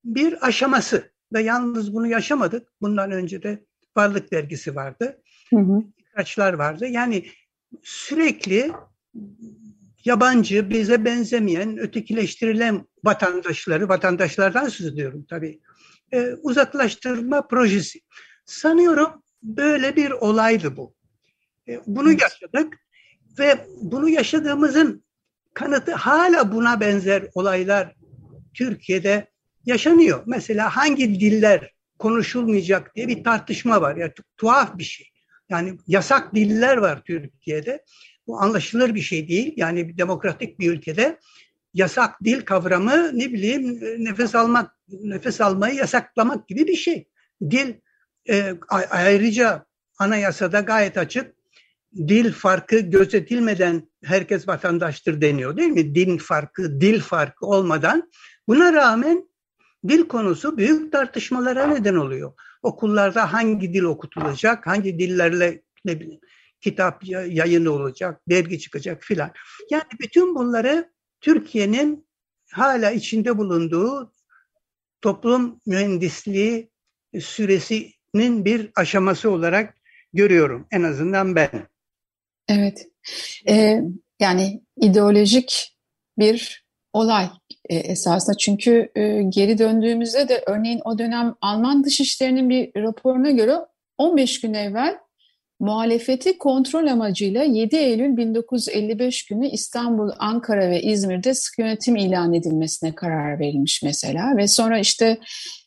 bir 0.03 0.47
aşaması 0.47 1.11
ve 1.33 1.41
yalnız 1.41 1.93
bunu 1.93 2.07
yaşamadık. 2.07 2.69
Bundan 2.81 3.11
önce 3.11 3.43
de 3.43 3.65
varlık 3.97 4.33
vergisi 4.33 4.75
vardı. 4.75 5.21
Hı 5.49 5.59
hı. 5.59 5.83
vardı. 6.57 6.87
Yani 6.87 7.25
sürekli 7.83 8.71
yabancı, 10.05 10.69
bize 10.69 11.05
benzemeyen, 11.05 11.77
ötekileştirilen 11.77 12.87
vatandaşları, 13.03 13.89
vatandaşlardan 13.89 14.69
söz 14.69 14.87
ediyorum 14.87 15.25
tabii, 15.29 15.59
e, 16.13 16.33
uzaklaştırma 16.41 17.47
projesi. 17.47 17.99
Sanıyorum 18.45 19.23
böyle 19.43 19.95
bir 19.95 20.11
olaydı 20.11 20.77
bu. 20.77 20.95
E, 21.67 21.79
bunu 21.87 22.11
yaşadık 22.11 22.79
ve 23.39 23.67
bunu 23.81 24.09
yaşadığımızın 24.09 25.03
kanıtı 25.53 25.93
hala 25.93 26.51
buna 26.51 26.79
benzer 26.79 27.27
olaylar 27.33 27.95
Türkiye'de 28.53 29.27
yaşanıyor. 29.65 30.23
Mesela 30.25 30.75
hangi 30.75 31.19
diller 31.19 31.73
konuşulmayacak 31.99 32.95
diye 32.95 33.07
bir 33.07 33.23
tartışma 33.23 33.81
var. 33.81 33.95
Yani 33.95 34.11
tuhaf 34.37 34.77
bir 34.77 34.83
şey. 34.83 35.07
Yani 35.49 35.77
yasak 35.87 36.35
diller 36.35 36.77
var 36.77 37.01
Türkiye'de. 37.05 37.83
Bu 38.27 38.41
anlaşılır 38.41 38.95
bir 38.95 39.01
şey 39.01 39.27
değil. 39.27 39.53
Yani 39.57 39.89
bir 39.89 39.97
demokratik 39.97 40.59
bir 40.59 40.71
ülkede 40.71 41.19
yasak 41.73 42.23
dil 42.23 42.41
kavramı 42.41 43.19
ne 43.19 43.33
bileyim 43.33 43.79
nefes 44.05 44.35
almak, 44.35 44.71
nefes 44.87 45.41
almayı 45.41 45.75
yasaklamak 45.75 46.47
gibi 46.47 46.67
bir 46.67 46.75
şey. 46.75 47.07
Dil 47.49 47.73
e, 48.29 48.55
ayrıca 48.89 49.65
anayasada 49.99 50.59
gayet 50.59 50.97
açık 50.97 51.35
dil 51.97 52.31
farkı 52.31 52.79
gözetilmeden 52.79 53.91
herkes 54.03 54.47
vatandaştır 54.47 55.21
deniyor 55.21 55.57
değil 55.57 55.69
mi? 55.69 55.95
Din 55.95 56.17
farkı, 56.17 56.81
dil 56.81 56.99
farkı 56.99 57.45
olmadan. 57.45 58.11
Buna 58.47 58.73
rağmen 58.73 59.29
dil 59.87 60.07
konusu 60.07 60.57
büyük 60.57 60.91
tartışmalara 60.91 61.67
neden 61.67 61.95
oluyor. 61.95 62.33
Okullarda 62.61 63.33
hangi 63.33 63.73
dil 63.73 63.83
okutulacak, 63.83 64.67
hangi 64.67 64.99
dillerle 64.99 65.61
ne 65.85 65.99
bileyim 65.99 66.19
kitap 66.61 67.03
yayını 67.05 67.71
olacak, 67.71 68.21
dergi 68.29 68.59
çıkacak 68.59 69.03
filan. 69.03 69.31
Yani 69.69 69.83
bütün 69.99 70.35
bunları 70.35 70.91
Türkiye'nin 71.21 72.07
hala 72.51 72.91
içinde 72.91 73.37
bulunduğu 73.37 74.13
toplum 75.01 75.61
mühendisliği 75.65 76.71
süresinin 78.13 78.45
bir 78.45 78.71
aşaması 78.75 79.31
olarak 79.31 79.73
görüyorum. 80.13 80.67
En 80.71 80.83
azından 80.83 81.35
ben. 81.35 81.49
Evet, 82.47 82.87
ee, 83.49 83.81
yani 84.19 84.61
ideolojik 84.81 85.77
bir 86.17 86.65
olay 86.93 87.25
e, 87.69 87.75
esasında. 87.75 88.37
Çünkü 88.37 88.91
e, 88.95 89.23
geri 89.29 89.57
döndüğümüzde 89.57 90.29
de 90.29 90.43
örneğin 90.47 90.81
o 90.85 90.97
dönem 90.97 91.35
Alman 91.41 91.83
Dışişleri'nin 91.83 92.49
bir 92.49 92.81
raporuna 92.81 93.31
göre 93.31 93.55
15 93.97 94.41
gün 94.41 94.53
evvel 94.53 94.97
muhalefeti 95.59 96.37
kontrol 96.37 96.87
amacıyla 96.87 97.43
7 97.43 97.75
Eylül 97.75 98.17
1955 98.17 99.25
günü 99.25 99.47
İstanbul, 99.47 100.09
Ankara 100.19 100.69
ve 100.69 100.81
İzmir'de 100.81 101.33
sık 101.33 101.59
yönetim 101.59 101.95
ilan 101.95 102.33
edilmesine 102.33 102.95
karar 102.95 103.39
verilmiş 103.39 103.83
mesela. 103.83 104.37
Ve 104.37 104.47
sonra 104.47 104.79
işte 104.79 105.17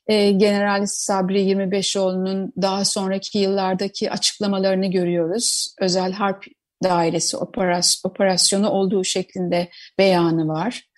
e, 0.07 0.33
General 0.33 0.87
Sabri 0.87 1.43
25oğlu'nun 1.43 2.53
daha 2.63 2.85
sonraki 2.85 3.39
yıllardaki 3.39 4.11
açıklamalarını 4.11 4.87
görüyoruz. 4.87 5.75
Özel 5.81 6.13
harp 6.13 6.45
dairesi 6.85 7.37
operas 7.37 8.05
operasyonu 8.05 8.71
olduğu 8.71 9.05
şeklinde 9.05 9.69
beyanı 9.99 10.49
var. 10.49 10.89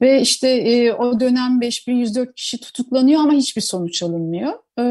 Ve 0.00 0.20
işte 0.20 0.48
e, 0.48 0.92
o 0.92 1.20
dönem 1.20 1.60
5104 1.60 2.34
kişi 2.34 2.60
tutuklanıyor 2.60 3.20
ama 3.20 3.32
hiçbir 3.32 3.62
sonuç 3.62 4.02
alınmıyor. 4.02 4.52
E, 4.78 4.84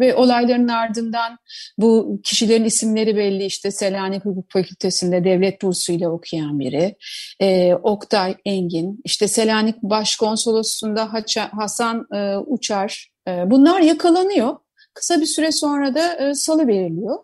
ve 0.00 0.14
olayların 0.14 0.68
ardından 0.68 1.38
bu 1.78 2.20
kişilerin 2.24 2.64
isimleri 2.64 3.16
belli 3.16 3.44
işte 3.44 3.70
Selanik 3.70 4.24
Hukuk 4.24 4.52
Fakültesi'nde 4.52 5.24
devlet 5.24 5.62
bursuyla 5.62 6.10
okuyan 6.10 6.58
biri. 6.58 6.96
E, 7.40 7.74
Oktay 7.74 8.36
Engin, 8.44 9.00
işte 9.04 9.28
Selanik 9.28 9.82
Başkonsolosluğu'nda 9.82 11.12
Hasan 11.52 12.06
e, 12.14 12.36
Uçar. 12.36 13.13
E, 13.28 13.50
bunlar 13.50 13.80
yakalanıyor. 13.80 14.56
Kısa 14.94 15.20
bir 15.20 15.26
süre 15.26 15.52
sonra 15.52 15.94
da 15.94 16.14
e, 16.14 16.34
salı 16.34 16.66
veriliyor. 16.66 17.18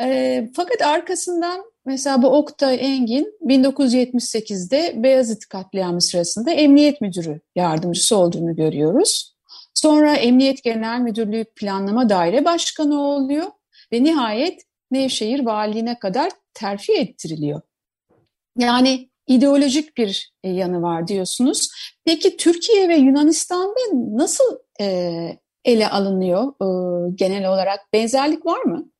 E, 0.00 0.48
fakat 0.56 0.82
arkasından 0.82 1.64
Mesela 1.86 2.22
bu 2.22 2.28
Oktay 2.28 2.78
Engin 2.80 3.38
1978'de 3.42 5.02
Beyazıt 5.02 5.46
katliamı 5.46 6.02
sırasında 6.02 6.50
emniyet 6.50 7.00
müdürü 7.00 7.40
yardımcısı 7.56 8.16
olduğunu 8.16 8.56
görüyoruz. 8.56 9.36
Sonra 9.74 10.14
Emniyet 10.14 10.62
Genel 10.62 11.00
Müdürlüğü 11.00 11.44
Planlama 11.44 12.08
Daire 12.08 12.44
Başkanı 12.44 13.00
oluyor 13.00 13.46
ve 13.92 14.04
nihayet 14.04 14.62
Nevşehir 14.90 15.40
Valiliğine 15.40 15.98
kadar 15.98 16.30
terfi 16.54 16.92
ettiriliyor. 16.92 17.60
Yani 18.58 19.10
ideolojik 19.26 19.96
bir 19.96 20.32
e, 20.44 20.50
yanı 20.50 20.82
var 20.82 21.08
diyorsunuz. 21.08 21.68
Peki 22.04 22.36
Türkiye 22.36 22.88
ve 22.88 22.96
Yunanistan'da 22.96 23.80
nasıl 24.22 24.58
e, 24.80 25.38
ele 25.64 25.88
alınıyor 25.88 26.42
e, 26.42 26.66
genel 27.14 27.48
olarak? 27.48 27.80
Benzerlik 27.92 28.46
var 28.46 28.62
mı? 28.62 28.90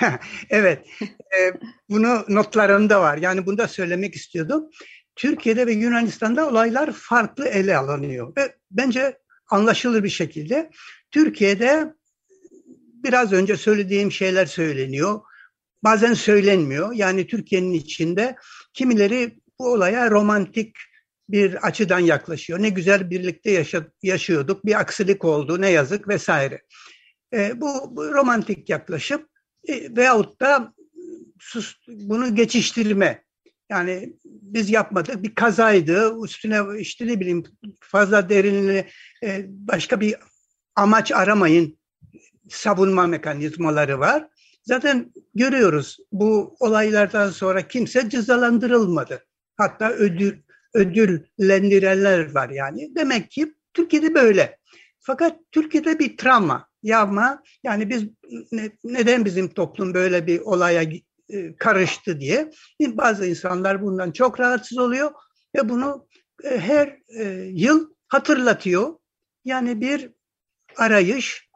evet, 0.50 0.86
e, 1.02 1.52
bunu 1.90 2.24
notlarımda 2.28 3.00
var. 3.00 3.18
Yani 3.18 3.46
bunu 3.46 3.58
da 3.58 3.68
söylemek 3.68 4.14
istiyordum. 4.14 4.70
Türkiye'de 5.16 5.66
ve 5.66 5.72
Yunanistan'da 5.72 6.48
olaylar 6.48 6.92
farklı 6.92 7.48
ele 7.48 7.76
alınıyor. 7.76 8.36
Ve 8.36 8.56
bence 8.70 9.18
anlaşılır 9.50 10.04
bir 10.04 10.08
şekilde. 10.08 10.70
Türkiye'de 11.10 11.94
biraz 13.04 13.32
önce 13.32 13.56
söylediğim 13.56 14.12
şeyler 14.12 14.46
söyleniyor. 14.46 15.20
Bazen 15.84 16.14
söylenmiyor. 16.14 16.92
Yani 16.92 17.26
Türkiye'nin 17.26 17.72
içinde 17.72 18.36
kimileri 18.72 19.40
bu 19.58 19.72
olaya 19.72 20.10
romantik 20.10 20.76
bir 21.28 21.66
açıdan 21.66 21.98
yaklaşıyor. 21.98 22.62
Ne 22.62 22.68
güzel 22.68 23.10
birlikte 23.10 23.64
yaşıyorduk, 24.02 24.66
bir 24.66 24.80
aksilik 24.80 25.24
oldu, 25.24 25.60
ne 25.60 25.70
yazık 25.70 26.08
vesaire. 26.08 26.62
E, 27.32 27.60
bu, 27.60 27.96
bu 27.96 28.14
romantik 28.14 28.68
yaklaşım 28.68 29.28
e, 29.68 29.96
veyahut 29.96 30.40
da 30.40 30.74
sus, 31.38 31.76
bunu 31.88 32.34
geçiştirme. 32.34 33.24
Yani 33.70 34.16
biz 34.24 34.70
yapmadık 34.70 35.22
bir 35.22 35.34
kazaydı 35.34 36.24
üstüne 36.24 36.80
işte 36.80 37.06
ne 37.06 37.20
bileyim 37.20 37.44
fazla 37.80 38.28
derinli 38.28 38.88
e, 39.22 39.44
başka 39.48 40.00
bir 40.00 40.14
amaç 40.76 41.12
aramayın 41.12 41.78
savunma 42.48 43.06
mekanizmaları 43.06 44.00
var. 44.00 44.28
Zaten 44.62 45.12
görüyoruz 45.34 45.98
bu 46.12 46.56
olaylardan 46.60 47.30
sonra 47.30 47.68
kimse 47.68 48.10
cezalandırılmadı. 48.10 49.26
Hatta 49.56 49.90
ödül 49.90 50.38
ödüllendirenler 50.76 52.34
var 52.34 52.50
yani. 52.50 52.94
Demek 52.96 53.30
ki 53.30 53.54
Türkiye'de 53.74 54.14
böyle. 54.14 54.58
Fakat 55.00 55.38
Türkiye'de 55.52 55.98
bir 55.98 56.16
travma, 56.16 56.68
yağma 56.82 57.42
yani 57.64 57.90
biz 57.90 58.04
ne, 58.52 58.70
neden 58.84 59.24
bizim 59.24 59.48
toplum 59.48 59.94
böyle 59.94 60.26
bir 60.26 60.40
olaya 60.40 60.82
e, 61.28 61.56
karıştı 61.56 62.20
diye 62.20 62.50
bazı 62.80 63.26
insanlar 63.26 63.82
bundan 63.82 64.10
çok 64.10 64.40
rahatsız 64.40 64.78
oluyor 64.78 65.10
ve 65.56 65.68
bunu 65.68 66.06
e, 66.44 66.58
her 66.58 66.98
e, 67.18 67.24
yıl 67.52 67.90
hatırlatıyor. 68.08 68.94
Yani 69.44 69.80
bir 69.80 70.10
arayış, 70.76 71.48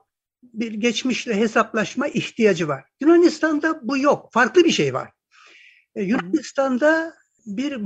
bir 0.42 0.72
geçmişle 0.72 1.34
hesaplaşma 1.34 2.08
ihtiyacı 2.08 2.68
var. 2.68 2.84
Yunanistan'da 3.00 3.80
bu 3.82 3.98
yok. 3.98 4.32
Farklı 4.32 4.64
bir 4.64 4.70
şey 4.70 4.94
var. 4.94 5.10
Yunanistan'da 5.96 7.14
bir 7.46 7.82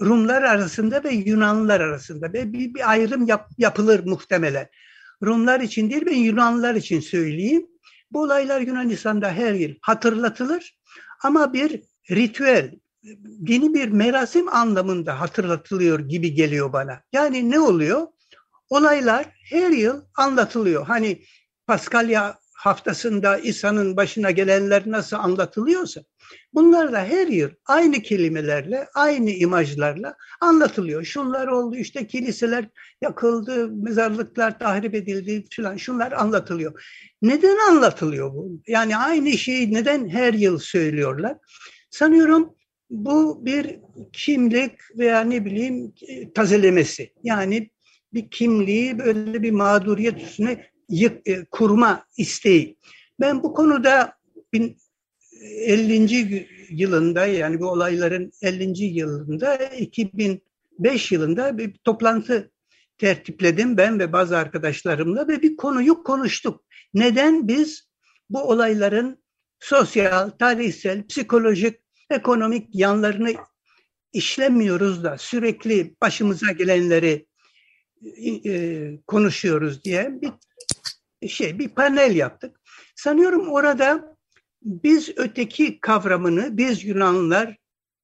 Rumlar 0.00 0.42
arasında 0.42 1.04
ve 1.04 1.12
Yunanlılar 1.12 1.80
arasında 1.80 2.32
ve 2.32 2.52
bir, 2.52 2.74
bir 2.74 2.90
ayrım 2.90 3.26
yap, 3.26 3.50
yapılır 3.58 4.06
muhtemelen. 4.06 4.68
Rumlar 5.24 5.60
için 5.60 5.90
değil 5.90 6.06
ben 6.06 6.16
Yunanlılar 6.16 6.74
için 6.74 7.00
söyleyeyim. 7.00 7.66
Bu 8.10 8.22
olaylar 8.22 8.60
Yunanistan'da 8.60 9.32
her 9.32 9.54
yıl 9.54 9.74
hatırlatılır 9.80 10.78
ama 11.22 11.52
bir 11.52 11.82
ritüel, 12.10 12.72
yeni 13.48 13.74
bir 13.74 13.88
merasim 13.88 14.48
anlamında 14.48 15.20
hatırlatılıyor 15.20 16.00
gibi 16.00 16.34
geliyor 16.34 16.72
bana. 16.72 17.02
Yani 17.12 17.50
ne 17.50 17.60
oluyor? 17.60 18.06
Olaylar 18.70 19.26
her 19.50 19.70
yıl 19.70 20.02
anlatılıyor. 20.16 20.86
Hani 20.86 21.22
Paskalya 21.66 22.38
haftasında 22.62 23.38
İsa'nın 23.38 23.96
başına 23.96 24.30
gelenler 24.30 24.82
nasıl 24.86 25.16
anlatılıyorsa 25.16 26.00
bunlar 26.54 26.92
da 26.92 27.04
her 27.04 27.26
yıl 27.26 27.50
aynı 27.66 28.02
kelimelerle, 28.02 28.88
aynı 28.94 29.30
imajlarla 29.30 30.16
anlatılıyor. 30.40 31.04
Şunlar 31.04 31.46
oldu 31.46 31.76
işte 31.76 32.06
kiliseler 32.06 32.68
yakıldı, 33.00 33.68
mezarlıklar 33.68 34.58
tahrip 34.58 34.94
edildi 34.94 35.44
falan 35.56 35.76
şunlar 35.76 36.12
anlatılıyor. 36.12 36.82
Neden 37.22 37.56
anlatılıyor 37.70 38.34
bu? 38.34 38.60
Yani 38.66 38.96
aynı 38.96 39.32
şeyi 39.32 39.74
neden 39.74 40.08
her 40.08 40.34
yıl 40.34 40.58
söylüyorlar? 40.58 41.36
Sanıyorum 41.90 42.54
bu 42.90 43.46
bir 43.46 43.78
kimlik 44.12 44.72
veya 44.98 45.20
ne 45.20 45.44
bileyim 45.44 45.94
tazelemesi. 46.34 47.12
Yani 47.22 47.70
bir 48.14 48.30
kimliği 48.30 48.98
böyle 48.98 49.42
bir 49.42 49.50
mağduriyet 49.50 50.22
üstüne 50.22 50.71
yık, 50.92 51.28
e, 51.28 51.44
kurma 51.44 52.06
isteği. 52.16 52.76
Ben 53.20 53.42
bu 53.42 53.54
konuda 53.54 54.12
50. 54.52 56.48
yılında 56.70 57.26
yani 57.26 57.60
bu 57.60 57.66
olayların 57.66 58.32
50. 58.42 58.84
yılında 58.84 59.56
2005 59.56 61.12
yılında 61.12 61.58
bir 61.58 61.74
toplantı 61.84 62.50
tertipledim 62.98 63.76
ben 63.76 63.98
ve 63.98 64.12
bazı 64.12 64.38
arkadaşlarımla 64.38 65.28
ve 65.28 65.42
bir 65.42 65.56
konuyu 65.56 66.02
konuştuk. 66.02 66.64
Neden 66.94 67.48
biz 67.48 67.88
bu 68.30 68.42
olayların 68.42 69.22
sosyal, 69.60 70.30
tarihsel, 70.30 71.06
psikolojik, 71.06 71.80
ekonomik 72.10 72.74
yanlarını 72.74 73.34
işlemiyoruz 74.12 75.04
da 75.04 75.18
sürekli 75.18 75.96
başımıza 76.02 76.52
gelenleri 76.52 77.26
e, 78.44 78.90
konuşuyoruz 79.06 79.84
diye 79.84 80.20
bir 80.22 80.30
şey 81.28 81.58
bir 81.58 81.68
panel 81.68 82.16
yaptık. 82.16 82.60
Sanıyorum 82.96 83.48
orada 83.48 84.16
biz 84.62 85.12
öteki 85.16 85.80
kavramını 85.80 86.56
biz 86.56 86.84
Yunanlılar, 86.84 87.56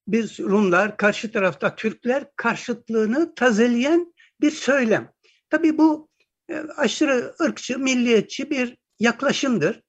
biz 0.09 0.39
Rumlar, 0.39 0.97
karşı 0.97 1.33
tarafta 1.33 1.77
Türkler 1.77 2.25
karşıtlığını 2.37 3.35
tazeleyen 3.35 4.15
bir 4.41 4.51
söylem. 4.51 5.13
Tabii 5.51 5.79
bu 5.79 6.09
e, 6.51 6.57
aşırı 6.77 7.35
ırkçı, 7.41 7.79
milliyetçi 7.79 8.51
bir 8.51 8.77
yaklaşımdır 8.99 9.83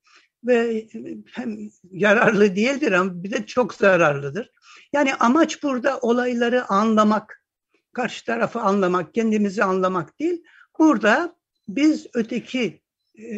ve 0.43 0.87
hem 1.31 1.57
yararlı 1.91 2.55
değildir 2.55 2.91
ama 2.91 3.23
bir 3.23 3.31
de 3.31 3.45
çok 3.45 3.73
zararlıdır. 3.73 4.51
Yani 4.93 5.15
amaç 5.15 5.63
burada 5.63 5.99
olayları 5.99 6.65
anlamak, 6.65 7.43
karşı 7.93 8.25
tarafı 8.25 8.59
anlamak, 8.59 9.13
kendimizi 9.13 9.63
anlamak 9.63 10.19
değil. 10.19 10.43
Burada 10.79 11.35
biz 11.67 12.07
öteki 12.13 12.81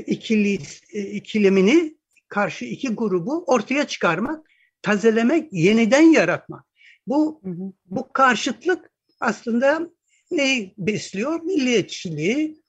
ikili, 0.07 0.59
e, 0.93 1.01
ikilemini 1.01 1.97
karşı 2.27 2.65
iki 2.65 2.89
grubu 2.89 3.43
ortaya 3.47 3.87
çıkarmak, 3.87 4.47
tazelemek, 4.81 5.53
yeniden 5.53 6.01
yaratmak. 6.01 6.65
Bu 7.07 7.41
bu 7.85 8.13
karşıtlık 8.13 8.91
aslında 9.19 9.89
neyi 10.31 10.73
besliyor? 10.77 11.41
Milliyetçiliği, 11.41 12.61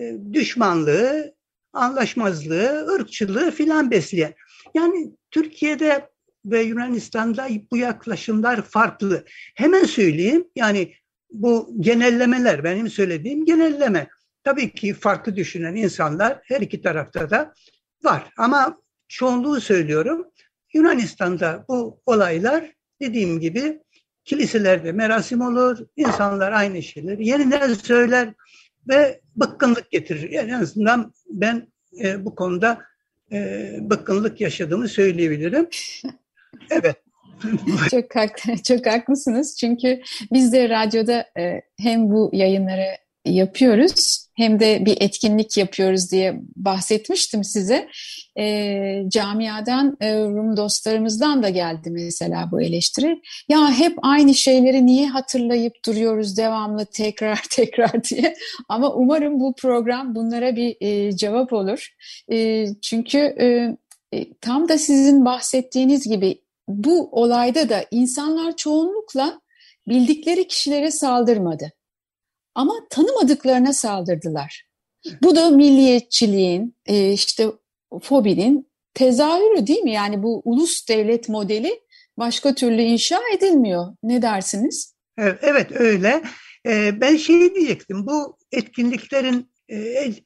e, 0.00 0.16
düşmanlığı, 0.32 1.34
anlaşmazlığı, 1.72 2.94
ırkçılığı 2.94 3.50
filan 3.50 3.90
besleyen. 3.90 4.34
Yani 4.74 5.10
Türkiye'de 5.30 6.08
ve 6.44 6.62
Yunanistan'da 6.62 7.48
bu 7.72 7.76
yaklaşımlar 7.76 8.62
farklı. 8.62 9.24
Hemen 9.54 9.84
söyleyeyim 9.84 10.44
yani 10.56 10.94
bu 11.30 11.74
genellemeler 11.80 12.64
benim 12.64 12.90
söylediğim 12.90 13.44
genelleme. 13.44 14.08
Tabii 14.48 14.72
ki 14.72 14.94
farklı 14.94 15.36
düşünen 15.36 15.76
insanlar 15.76 16.38
her 16.44 16.60
iki 16.60 16.82
tarafta 16.82 17.30
da 17.30 17.54
var. 18.04 18.22
Ama 18.38 18.78
çoğunluğu 19.08 19.60
söylüyorum. 19.60 20.26
Yunanistan'da 20.74 21.64
bu 21.68 22.00
olaylar 22.06 22.72
dediğim 23.00 23.40
gibi 23.40 23.80
kiliselerde 24.24 24.92
merasim 24.92 25.40
olur, 25.40 25.78
insanlar 25.96 26.52
aynı 26.52 26.82
şeyleri 26.82 27.28
yeniden 27.28 27.74
söyler 27.74 28.28
ve 28.88 29.20
bıkkınlık 29.36 29.90
getirir. 29.90 30.30
Yani 30.30 30.50
en 30.50 30.60
azından 30.60 31.12
ben 31.30 31.68
e, 32.02 32.24
bu 32.24 32.34
konuda 32.34 32.78
e, 33.32 33.70
bıkkınlık 33.80 34.40
yaşadığımı 34.40 34.88
söyleyebilirim. 34.88 35.68
Evet. 36.70 36.96
çok, 37.90 38.16
hak, 38.16 38.64
çok 38.64 38.86
haklısınız 38.86 39.56
çünkü 39.56 40.00
biz 40.32 40.52
de 40.52 40.68
radyoda 40.68 41.26
e, 41.38 41.62
hem 41.78 42.10
bu 42.10 42.30
yayınları 42.32 42.96
yapıyoruz 43.24 44.27
hem 44.38 44.60
de 44.60 44.86
bir 44.86 44.96
etkinlik 45.00 45.56
yapıyoruz 45.56 46.12
diye 46.12 46.40
bahsetmiştim 46.56 47.44
size. 47.44 47.88
E, 48.38 49.04
camiadan, 49.08 49.96
e, 50.00 50.14
Rum 50.14 50.56
dostlarımızdan 50.56 51.42
da 51.42 51.48
geldi 51.48 51.90
mesela 51.90 52.48
bu 52.52 52.62
eleştiri. 52.62 53.20
Ya 53.48 53.70
hep 53.70 53.98
aynı 54.02 54.34
şeyleri 54.34 54.86
niye 54.86 55.08
hatırlayıp 55.08 55.72
duruyoruz 55.86 56.36
devamlı 56.36 56.86
tekrar 56.86 57.42
tekrar 57.50 58.04
diye. 58.04 58.34
Ama 58.68 58.94
umarım 58.94 59.40
bu 59.40 59.54
program 59.54 60.14
bunlara 60.14 60.56
bir 60.56 60.76
e, 60.80 61.16
cevap 61.16 61.52
olur. 61.52 61.88
E, 62.32 62.66
çünkü 62.82 63.18
e, 63.18 63.76
e, 64.18 64.32
tam 64.40 64.68
da 64.68 64.78
sizin 64.78 65.24
bahsettiğiniz 65.24 66.08
gibi 66.08 66.42
bu 66.68 67.08
olayda 67.12 67.68
da 67.68 67.84
insanlar 67.90 68.56
çoğunlukla 68.56 69.40
bildikleri 69.88 70.48
kişilere 70.48 70.90
saldırmadı 70.90 71.72
ama 72.58 72.74
tanımadıklarına 72.90 73.72
saldırdılar. 73.72 74.64
Bu 75.22 75.36
da 75.36 75.50
milliyetçiliğin, 75.50 76.76
e, 76.86 77.12
işte 77.12 77.46
fobinin 78.02 78.68
tezahürü 78.94 79.66
değil 79.66 79.80
mi? 79.80 79.92
Yani 79.92 80.22
bu 80.22 80.42
ulus 80.44 80.88
devlet 80.88 81.28
modeli 81.28 81.80
başka 82.16 82.54
türlü 82.54 82.82
inşa 82.82 83.20
edilmiyor. 83.36 83.86
Ne 84.02 84.22
dersiniz? 84.22 84.94
Evet, 85.18 85.72
öyle. 85.74 86.22
E, 86.66 87.00
ben 87.00 87.16
şey 87.16 87.54
diyecektim. 87.54 88.06
Bu 88.06 88.36
etkinliklerin 88.52 89.50
e, 89.68 89.76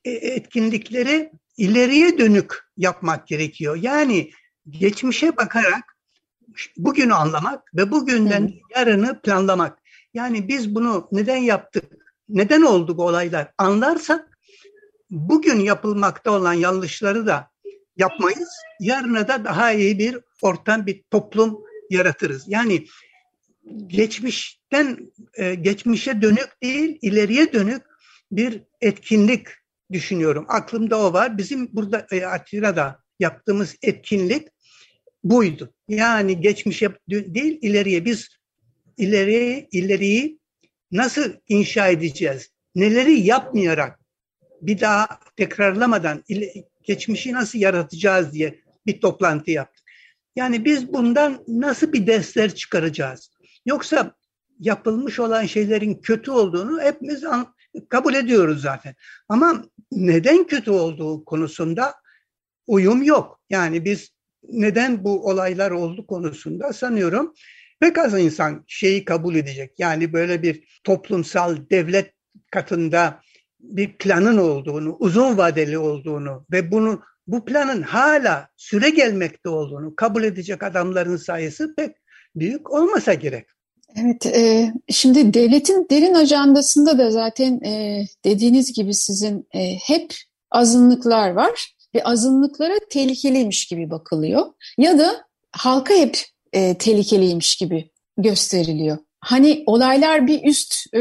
etkinlikleri 0.04 1.30
ileriye 1.56 2.18
dönük 2.18 2.52
yapmak 2.76 3.26
gerekiyor. 3.26 3.78
Yani 3.82 4.30
geçmişe 4.68 5.36
bakarak 5.36 5.96
bugünü 6.76 7.14
anlamak 7.14 7.74
ve 7.74 7.90
bugünden 7.90 8.48
Hı. 8.48 8.52
yarını 8.76 9.20
planlamak. 9.20 9.78
Yani 10.14 10.48
biz 10.48 10.74
bunu 10.74 11.08
neden 11.12 11.36
yaptık? 11.36 12.01
Neden 12.28 12.62
oldu 12.62 12.96
bu 12.96 13.06
olaylar 13.06 13.52
anlarsak 13.58 14.38
bugün 15.10 15.60
yapılmakta 15.60 16.30
olan 16.30 16.52
yanlışları 16.52 17.26
da 17.26 17.50
yapmayız. 17.96 18.48
Yarına 18.80 19.28
da 19.28 19.44
daha 19.44 19.72
iyi 19.72 19.98
bir 19.98 20.18
ortam, 20.42 20.86
bir 20.86 21.02
toplum 21.10 21.58
yaratırız. 21.90 22.44
Yani 22.46 22.86
geçmişten 23.86 25.12
e, 25.34 25.54
geçmişe 25.54 26.22
dönük 26.22 26.62
değil, 26.62 26.98
ileriye 27.02 27.52
dönük 27.52 27.82
bir 28.32 28.62
etkinlik 28.80 29.46
düşünüyorum. 29.92 30.44
Aklımda 30.48 30.98
o 30.98 31.12
var. 31.12 31.38
Bizim 31.38 31.68
burada 31.72 32.06
e, 32.10 32.26
Atira'da 32.26 33.02
yaptığımız 33.18 33.76
etkinlik 33.82 34.48
buydu. 35.24 35.74
Yani 35.88 36.40
geçmişe 36.40 36.88
değil, 37.08 37.58
ileriye 37.62 38.04
biz 38.04 38.28
ileriye 38.96 39.68
ileriyi 39.72 40.38
nasıl 40.92 41.32
inşa 41.48 41.88
edeceğiz? 41.88 42.50
Neleri 42.74 43.20
yapmayarak 43.20 44.00
bir 44.60 44.80
daha 44.80 45.08
tekrarlamadan 45.36 46.24
geçmişi 46.82 47.32
nasıl 47.32 47.58
yaratacağız 47.58 48.32
diye 48.32 48.60
bir 48.86 49.00
toplantı 49.00 49.50
yaptık. 49.50 49.84
Yani 50.36 50.64
biz 50.64 50.92
bundan 50.92 51.44
nasıl 51.48 51.92
bir 51.92 52.06
dersler 52.06 52.54
çıkaracağız? 52.54 53.30
Yoksa 53.66 54.14
yapılmış 54.58 55.20
olan 55.20 55.46
şeylerin 55.46 55.94
kötü 55.94 56.30
olduğunu 56.30 56.80
hepimiz 56.82 57.24
kabul 57.88 58.14
ediyoruz 58.14 58.62
zaten. 58.62 58.94
Ama 59.28 59.64
neden 59.92 60.46
kötü 60.46 60.70
olduğu 60.70 61.24
konusunda 61.24 61.94
uyum 62.66 63.02
yok. 63.02 63.40
Yani 63.50 63.84
biz 63.84 64.10
neden 64.48 65.04
bu 65.04 65.28
olaylar 65.28 65.70
oldu 65.70 66.06
konusunda 66.06 66.72
sanıyorum 66.72 67.34
pek 67.82 67.98
az 67.98 68.20
insan 68.20 68.64
şeyi 68.66 69.04
kabul 69.04 69.34
edecek. 69.34 69.72
Yani 69.78 70.12
böyle 70.12 70.42
bir 70.42 70.80
toplumsal 70.84 71.56
devlet 71.70 72.12
katında 72.50 73.20
bir 73.60 73.92
planın 73.92 74.38
olduğunu, 74.38 74.96
uzun 74.98 75.38
vadeli 75.38 75.78
olduğunu 75.78 76.46
ve 76.52 76.70
bunu 76.72 77.00
bu 77.26 77.44
planın 77.44 77.82
hala 77.82 78.48
süre 78.56 78.90
gelmekte 78.90 79.48
olduğunu 79.48 79.96
kabul 79.96 80.24
edecek 80.24 80.62
adamların 80.62 81.16
sayısı 81.16 81.74
pek 81.76 81.96
büyük 82.36 82.70
olmasa 82.70 83.14
gerek. 83.14 83.46
Evet, 83.96 84.26
e, 84.26 84.72
şimdi 84.88 85.34
devletin 85.34 85.86
derin 85.90 86.14
ajandasında 86.14 86.98
da 86.98 87.10
zaten 87.10 87.60
e, 87.60 88.04
dediğiniz 88.24 88.72
gibi 88.72 88.94
sizin 88.94 89.48
e, 89.54 89.74
hep 89.74 90.14
azınlıklar 90.50 91.30
var 91.30 91.74
ve 91.94 92.04
azınlıklara 92.04 92.74
tehlikeliymiş 92.90 93.66
gibi 93.66 93.90
bakılıyor 93.90 94.46
ya 94.78 94.98
da 94.98 95.24
halka 95.52 95.94
hep 95.94 96.31
e, 96.52 96.78
tehlikeliymiş 96.78 97.56
gibi 97.56 97.90
gösteriliyor. 98.18 98.98
Hani 99.20 99.62
olaylar 99.66 100.26
bir 100.26 100.44
üst 100.44 100.94
e, 100.94 101.00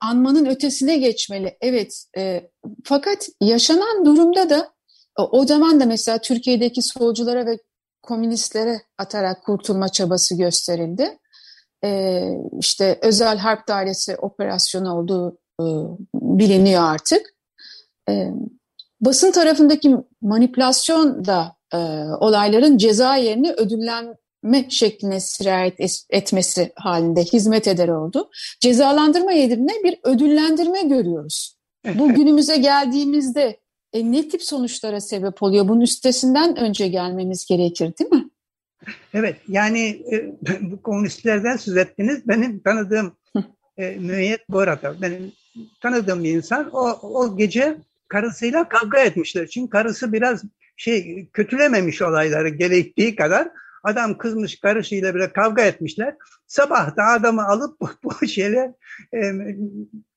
anmanın 0.00 0.46
ötesine 0.46 0.96
geçmeli. 0.96 1.56
Evet, 1.60 2.04
e, 2.16 2.50
fakat 2.84 3.28
yaşanan 3.40 4.04
durumda 4.06 4.50
da 4.50 4.72
o 5.16 5.46
zaman 5.46 5.80
da 5.80 5.86
mesela 5.86 6.18
Türkiye'deki 6.18 6.82
solculara 6.82 7.46
ve 7.46 7.58
komünistlere 8.02 8.80
atarak 8.98 9.44
kurtulma 9.44 9.88
çabası 9.88 10.36
gösterildi. 10.36 11.18
E, 11.84 12.22
işte 12.60 12.98
özel 13.02 13.38
harp 13.38 13.68
dairesi 13.68 14.16
operasyonu 14.16 14.94
olduğu 14.94 15.38
e, 15.60 15.64
biliniyor 16.14 16.82
artık. 16.82 17.34
E, 18.08 18.30
basın 19.00 19.30
tarafındaki 19.30 19.96
manipülasyon 20.22 21.24
da 21.24 21.56
e, 21.74 21.76
olayların 22.20 22.78
ceza 22.78 23.16
yerine 23.16 23.52
ödüllenme 24.46 24.70
şekline 24.70 25.20
sirayet 25.20 25.80
etmesi 26.10 26.72
halinde 26.76 27.20
hizmet 27.20 27.68
eder 27.68 27.88
oldu. 27.88 28.30
Cezalandırma 28.60 29.32
yerine 29.32 29.72
bir 29.84 29.98
ödüllendirme 30.02 30.82
görüyoruz. 30.82 31.56
Bu 31.94 32.14
günümüze 32.14 32.56
geldiğimizde 32.56 33.60
e, 33.92 34.12
ne 34.12 34.28
tip 34.28 34.42
sonuçlara 34.42 35.00
sebep 35.00 35.42
oluyor? 35.42 35.68
Bunun 35.68 35.80
üstesinden 35.80 36.56
önce 36.56 36.88
gelmemiz 36.88 37.46
gerekir 37.46 37.92
değil 37.98 38.10
mi? 38.10 38.30
Evet 39.14 39.36
yani 39.48 40.02
e, 40.12 40.34
bu 40.60 40.82
komünistlerden 40.82 41.56
söz 41.56 41.76
ettiniz. 41.76 42.28
Benim 42.28 42.60
tanıdığım 42.60 43.12
e, 43.78 43.90
müeyyet 43.90 44.40
bu 44.48 44.58
arada 44.58 45.02
benim 45.02 45.32
tanıdığım 45.80 46.24
bir 46.24 46.32
insan 46.32 46.70
o, 46.72 46.98
o 47.02 47.36
gece 47.36 47.76
karısıyla 48.08 48.68
kavga 48.68 48.98
etmişler. 48.98 49.46
Çünkü 49.46 49.70
karısı 49.70 50.12
biraz 50.12 50.44
şey 50.76 51.26
kötülememiş 51.32 52.02
olayları 52.02 52.48
gerektiği 52.48 53.16
kadar. 53.16 53.48
Adam 53.86 54.18
kızmış 54.18 54.60
karısıyla 54.60 55.14
bile 55.14 55.32
kavga 55.32 55.62
etmişler. 55.62 56.16
Sabah 56.46 56.96
da 56.96 57.04
adamı 57.04 57.46
alıp 57.46 57.80
bu, 57.80 57.88
bu 58.04 58.26
şeyler 58.26 58.70
e, 59.12 59.20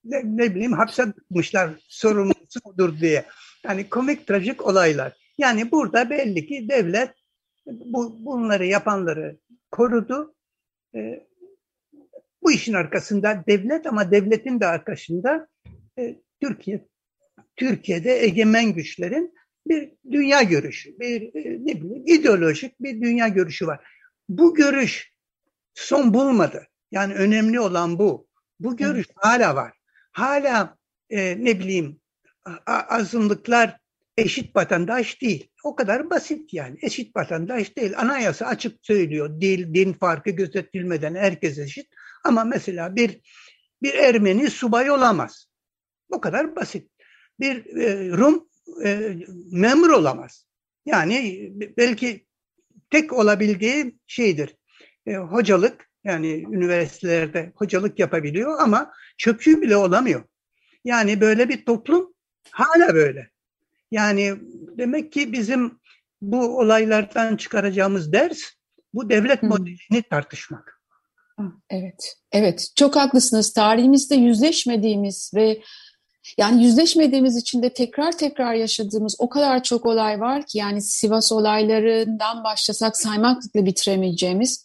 ne, 0.03 0.21
ne 0.23 0.55
bileyim 0.55 0.73
hapse 0.73 1.03
atmışlar 1.03 1.69
sorumlusu 1.87 2.59
odur 2.63 2.99
diye. 2.99 3.25
Yani 3.63 3.89
komik 3.89 4.27
trajik 4.27 4.65
olaylar. 4.65 5.13
Yani 5.37 5.71
burada 5.71 6.09
belli 6.09 6.47
ki 6.47 6.69
devlet 6.69 7.13
bu, 7.65 8.25
bunları 8.25 8.65
yapanları 8.65 9.37
korudu. 9.71 10.35
E, 10.95 11.27
bu 12.43 12.51
işin 12.51 12.73
arkasında 12.73 13.43
devlet 13.47 13.87
ama 13.87 14.11
devletin 14.11 14.59
de 14.59 14.65
arkasında 14.65 15.47
e, 15.99 16.15
Türkiye 16.41 16.87
Türkiye'de 17.55 18.23
egemen 18.23 18.73
güçlerin 18.73 19.33
bir 19.69 19.91
dünya 20.11 20.43
görüşü, 20.43 20.99
bir 20.99 21.21
e, 21.21 21.65
ne 21.65 21.81
bileyim 21.81 22.03
ideolojik 22.05 22.79
bir 22.79 23.01
dünya 23.01 23.27
görüşü 23.27 23.67
var. 23.67 23.79
Bu 24.29 24.55
görüş 24.55 25.13
son 25.73 26.13
bulmadı. 26.13 26.67
Yani 26.91 27.13
önemli 27.13 27.59
olan 27.59 27.99
bu. 27.99 28.27
Bu 28.59 28.77
görüş 28.77 29.05
evet. 29.07 29.15
hala 29.15 29.55
var. 29.55 29.73
Hala 30.11 30.77
e, 31.09 31.45
ne 31.45 31.59
bileyim 31.59 31.99
azınlıklar 32.65 33.79
eşit 34.17 34.55
vatandaş 34.55 35.21
değil. 35.21 35.49
O 35.63 35.75
kadar 35.75 36.09
basit 36.09 36.53
yani. 36.53 36.77
Eşit 36.81 37.15
vatandaş 37.15 37.77
değil. 37.77 37.93
Anayasa 37.97 38.45
açık 38.45 38.77
söylüyor. 38.81 39.41
Dil, 39.41 39.73
din 39.73 39.93
farkı 39.93 40.29
gözetilmeden 40.29 41.15
herkes 41.15 41.57
eşit. 41.57 41.87
Ama 42.23 42.43
mesela 42.43 42.95
bir 42.95 43.21
bir 43.81 43.93
Ermeni 43.93 44.49
subay 44.49 44.91
olamaz. 44.91 45.47
Bu 46.09 46.21
kadar 46.21 46.55
basit. 46.55 46.91
Bir 47.39 47.77
e, 47.77 48.09
Rum 48.09 48.48
e, 48.85 49.17
memur 49.51 49.89
olamaz. 49.89 50.45
Yani 50.85 51.49
belki 51.77 52.25
tek 52.89 53.13
olabildiği 53.13 53.95
şeydir. 54.07 54.55
E, 55.07 55.15
hocalık 55.15 55.89
yani 56.03 56.27
üniversitelerde 56.27 57.51
hocalık 57.55 57.99
yapabiliyor 57.99 58.59
ama 58.59 58.93
çöpçü 59.17 59.61
bile 59.61 59.77
olamıyor. 59.77 60.23
Yani 60.85 61.21
böyle 61.21 61.49
bir 61.49 61.65
toplum 61.65 62.13
hala 62.51 62.93
böyle. 62.95 63.29
Yani 63.91 64.35
demek 64.77 65.11
ki 65.11 65.33
bizim 65.33 65.79
bu 66.21 66.59
olaylardan 66.59 67.37
çıkaracağımız 67.37 68.13
ders 68.13 68.39
bu 68.93 69.09
devlet 69.09 69.43
modelini 69.43 70.03
tartışmak. 70.09 70.79
Evet, 71.69 72.15
evet. 72.31 72.67
Çok 72.75 72.95
haklısınız. 72.95 73.53
Tarihimizde 73.53 74.15
yüzleşmediğimiz 74.15 75.31
ve 75.35 75.61
yani 76.37 76.63
yüzleşmediğimiz 76.63 77.37
için 77.37 77.63
de 77.63 77.69
tekrar 77.69 78.11
tekrar 78.11 78.53
yaşadığımız 78.53 79.15
o 79.19 79.29
kadar 79.29 79.63
çok 79.63 79.85
olay 79.85 80.19
var 80.19 80.45
ki 80.45 80.57
yani 80.57 80.81
Sivas 80.81 81.31
olaylarından 81.31 82.43
başlasak 82.43 82.97
saymakla 82.97 83.65
bitiremeyeceğimiz 83.65 84.63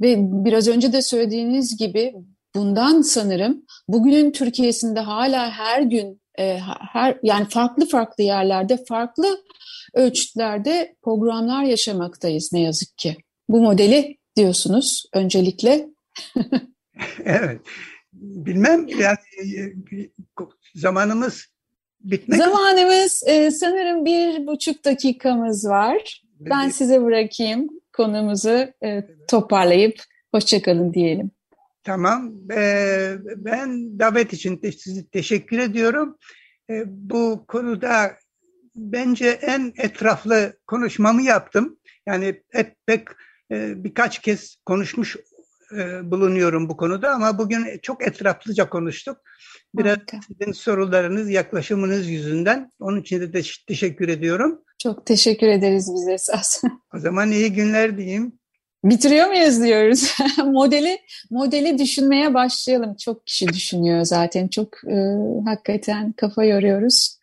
ve 0.00 0.16
biraz 0.18 0.68
önce 0.68 0.92
de 0.92 1.02
söylediğiniz 1.02 1.76
gibi 1.76 2.14
bundan 2.54 3.02
sanırım 3.02 3.62
bugünün 3.88 4.30
Türkiye'sinde 4.30 5.00
hala 5.00 5.50
her 5.50 5.82
gün 5.82 6.20
e, 6.38 6.58
her 6.92 7.18
yani 7.22 7.46
farklı 7.48 7.88
farklı 7.88 8.24
yerlerde 8.24 8.84
farklı 8.88 9.42
ölçütlerde 9.94 10.96
programlar 11.02 11.64
yaşamaktayız 11.64 12.52
ne 12.52 12.60
yazık 12.60 12.98
ki. 12.98 13.16
Bu 13.48 13.60
modeli 13.60 14.18
diyorsunuz 14.36 15.04
öncelikle. 15.14 15.88
evet. 17.24 17.60
Bilmem 18.12 18.88
yani 18.88 19.18
e, 19.44 19.72
zamanımız 20.74 21.46
bitmek 22.00 22.38
Zamanımız 22.38 23.22
e, 23.26 23.50
sanırım 23.50 24.04
bir 24.04 24.46
buçuk 24.46 24.84
dakikamız 24.84 25.68
var. 25.68 26.22
Ben 26.40 26.68
size 26.68 27.02
bırakayım 27.02 27.68
konumuzu 27.92 28.66
e, 28.84 29.06
toparlayıp 29.28 29.96
hoşçakalın 30.32 30.94
diyelim. 30.94 31.30
Tamam. 31.84 32.32
Ee, 32.52 33.16
ben 33.36 33.98
davet 33.98 34.32
için 34.32 34.56
te 34.56 34.72
size 34.72 35.06
teşekkür 35.06 35.58
ediyorum. 35.58 36.18
Ee, 36.70 36.84
bu 36.86 37.44
konuda 37.48 38.12
bence 38.76 39.28
en 39.28 39.72
etraflı 39.76 40.56
konuşmamı 40.66 41.22
yaptım. 41.22 41.78
Yani 42.06 42.42
hep 42.50 42.74
pek 42.86 43.08
e, 43.52 43.84
birkaç 43.84 44.18
kez 44.18 44.56
konuşmuş 44.66 45.16
e, 45.78 46.10
bulunuyorum 46.10 46.68
bu 46.68 46.76
konuda 46.76 47.10
ama 47.10 47.38
bugün 47.38 47.66
çok 47.82 48.06
etraflıca 48.06 48.68
konuştuk. 48.68 49.18
Biraz 49.74 49.96
Harika. 49.96 50.20
sizin 50.28 50.52
sorularınız, 50.52 51.30
yaklaşımınız 51.30 52.08
yüzünden. 52.08 52.72
Onun 52.80 53.00
için 53.00 53.20
de 53.20 53.30
teş 53.30 53.58
teşekkür 53.58 54.08
ediyorum. 54.08 54.62
Çok 54.78 55.06
teşekkür 55.06 55.46
ederiz 55.46 55.90
biz 55.94 56.08
esas. 56.08 56.62
O 56.94 56.98
zaman 56.98 57.30
iyi 57.30 57.52
günler 57.52 57.98
diyeyim. 57.98 58.32
Bitiriyor 58.84 59.26
muyuz 59.26 59.62
diyoruz. 59.62 60.14
modeli 60.44 60.98
modeli 61.30 61.78
düşünmeye 61.78 62.34
başlayalım. 62.34 62.96
Çok 62.96 63.26
kişi 63.26 63.48
düşünüyor 63.48 64.04
zaten. 64.04 64.48
Çok 64.48 64.68
e, 64.84 64.96
hakikaten 65.44 66.12
kafa 66.12 66.44
yoruyoruz. 66.44 67.18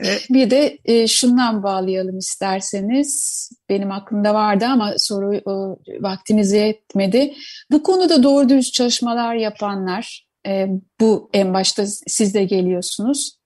Evet. 0.00 0.26
Bir 0.30 0.50
de 0.50 0.78
e, 0.84 1.06
şundan 1.06 1.62
bağlayalım 1.62 2.18
isterseniz. 2.18 3.50
Benim 3.68 3.92
aklımda 3.92 4.34
vardı 4.34 4.66
ama 4.66 4.94
soru 4.98 5.34
e, 5.34 6.02
vaktimiz 6.02 6.52
yetmedi. 6.52 7.34
Bu 7.72 7.82
konuda 7.82 8.22
doğru 8.22 8.48
dürüst 8.48 8.74
çalışmalar 8.74 9.34
yapanlar, 9.34 10.26
e, 10.46 10.66
bu 11.00 11.30
en 11.32 11.54
başta 11.54 11.86
siz 11.86 12.34
de 12.34 12.44
geliyorsunuz. 12.44 13.38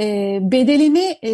E, 0.00 0.38
bedelini 0.42 1.18
e, 1.24 1.30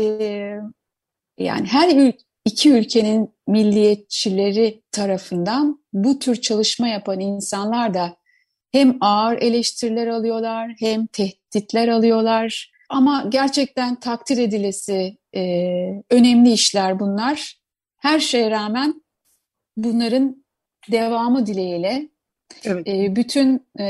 yani 1.39 1.67
her 1.67 2.13
iki 2.45 2.71
ülkenin 2.71 3.31
milliyetçileri 3.49 4.83
tarafından 4.93 5.85
bu 5.93 6.19
tür 6.19 6.37
çalışma 6.37 6.89
yapan 6.89 7.21
insanlar 7.21 7.95
da 7.95 8.17
hem 8.73 8.99
ağır 9.01 9.39
eleştiriler 9.43 10.07
alıyorlar 10.07 10.73
hem 10.79 11.07
tehditler 11.07 11.89
alıyorlar. 11.89 12.74
Ama 12.95 13.25
gerçekten 13.29 14.01
takdir 14.01 14.39
edilesi 14.39 15.17
e, 15.37 15.43
önemli 16.11 16.53
işler 16.53 17.01
bunlar. 17.01 17.59
Her 17.97 18.21
şeye 18.21 18.51
rağmen 18.51 19.05
bunların 19.77 20.45
devamı 20.91 21.47
dileğiyle 21.47 22.09
Evet. 22.65 22.89
E, 22.89 23.17
bütün 23.17 23.67
e, 23.79 23.85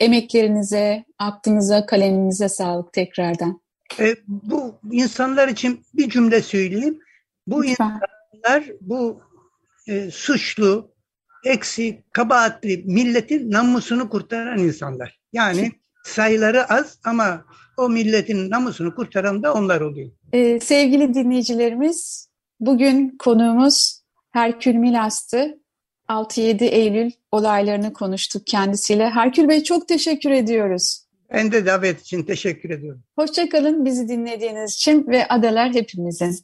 emeklerinize, 0.00 1.04
aklınıza, 1.18 1.86
kaleminize 1.86 2.48
sağlık 2.48 2.92
tekrardan. 2.92 3.60
E, 3.98 4.16
bu 4.26 4.80
insanlar 4.92 5.48
için 5.48 5.84
bir 5.94 6.10
cümle 6.10 6.42
söyleyeyim. 6.42 6.98
Bu 7.46 7.62
Lütfen. 7.64 8.00
insanlar, 8.32 8.64
bu 8.80 9.20
e, 9.88 10.10
suçlu, 10.10 10.94
eksi, 11.44 12.04
kabahatli 12.12 12.82
milletin 12.86 13.50
namusunu 13.50 14.08
kurtaran 14.08 14.58
insanlar. 14.58 15.20
Yani 15.32 15.72
sayıları 16.04 16.72
az 16.72 16.98
ama 17.04 17.44
o 17.78 17.88
milletin 17.88 18.50
namusunu 18.50 18.94
kurtaran 18.94 19.42
da 19.42 19.54
onlar 19.54 19.80
oluyor. 19.80 20.10
Ee, 20.32 20.60
sevgili 20.60 21.14
dinleyicilerimiz, 21.14 22.28
bugün 22.60 23.16
konuğumuz 23.18 24.02
Herkül 24.30 24.74
Milas'tı. 24.74 25.58
6-7 26.08 26.64
Eylül 26.64 27.10
olaylarını 27.32 27.92
konuştuk 27.92 28.46
kendisiyle. 28.46 29.10
Herkül 29.10 29.48
Bey 29.48 29.62
çok 29.62 29.88
teşekkür 29.88 30.30
ediyoruz. 30.30 31.04
Ben 31.32 31.52
de 31.52 31.66
davet 31.66 32.00
için 32.00 32.22
teşekkür 32.22 32.70
ediyorum. 32.70 33.02
Hoşçakalın 33.16 33.84
bizi 33.84 34.08
dinlediğiniz 34.08 34.74
için 34.74 35.06
ve 35.08 35.28
adalar 35.28 35.74
hepimizin. 35.74 36.38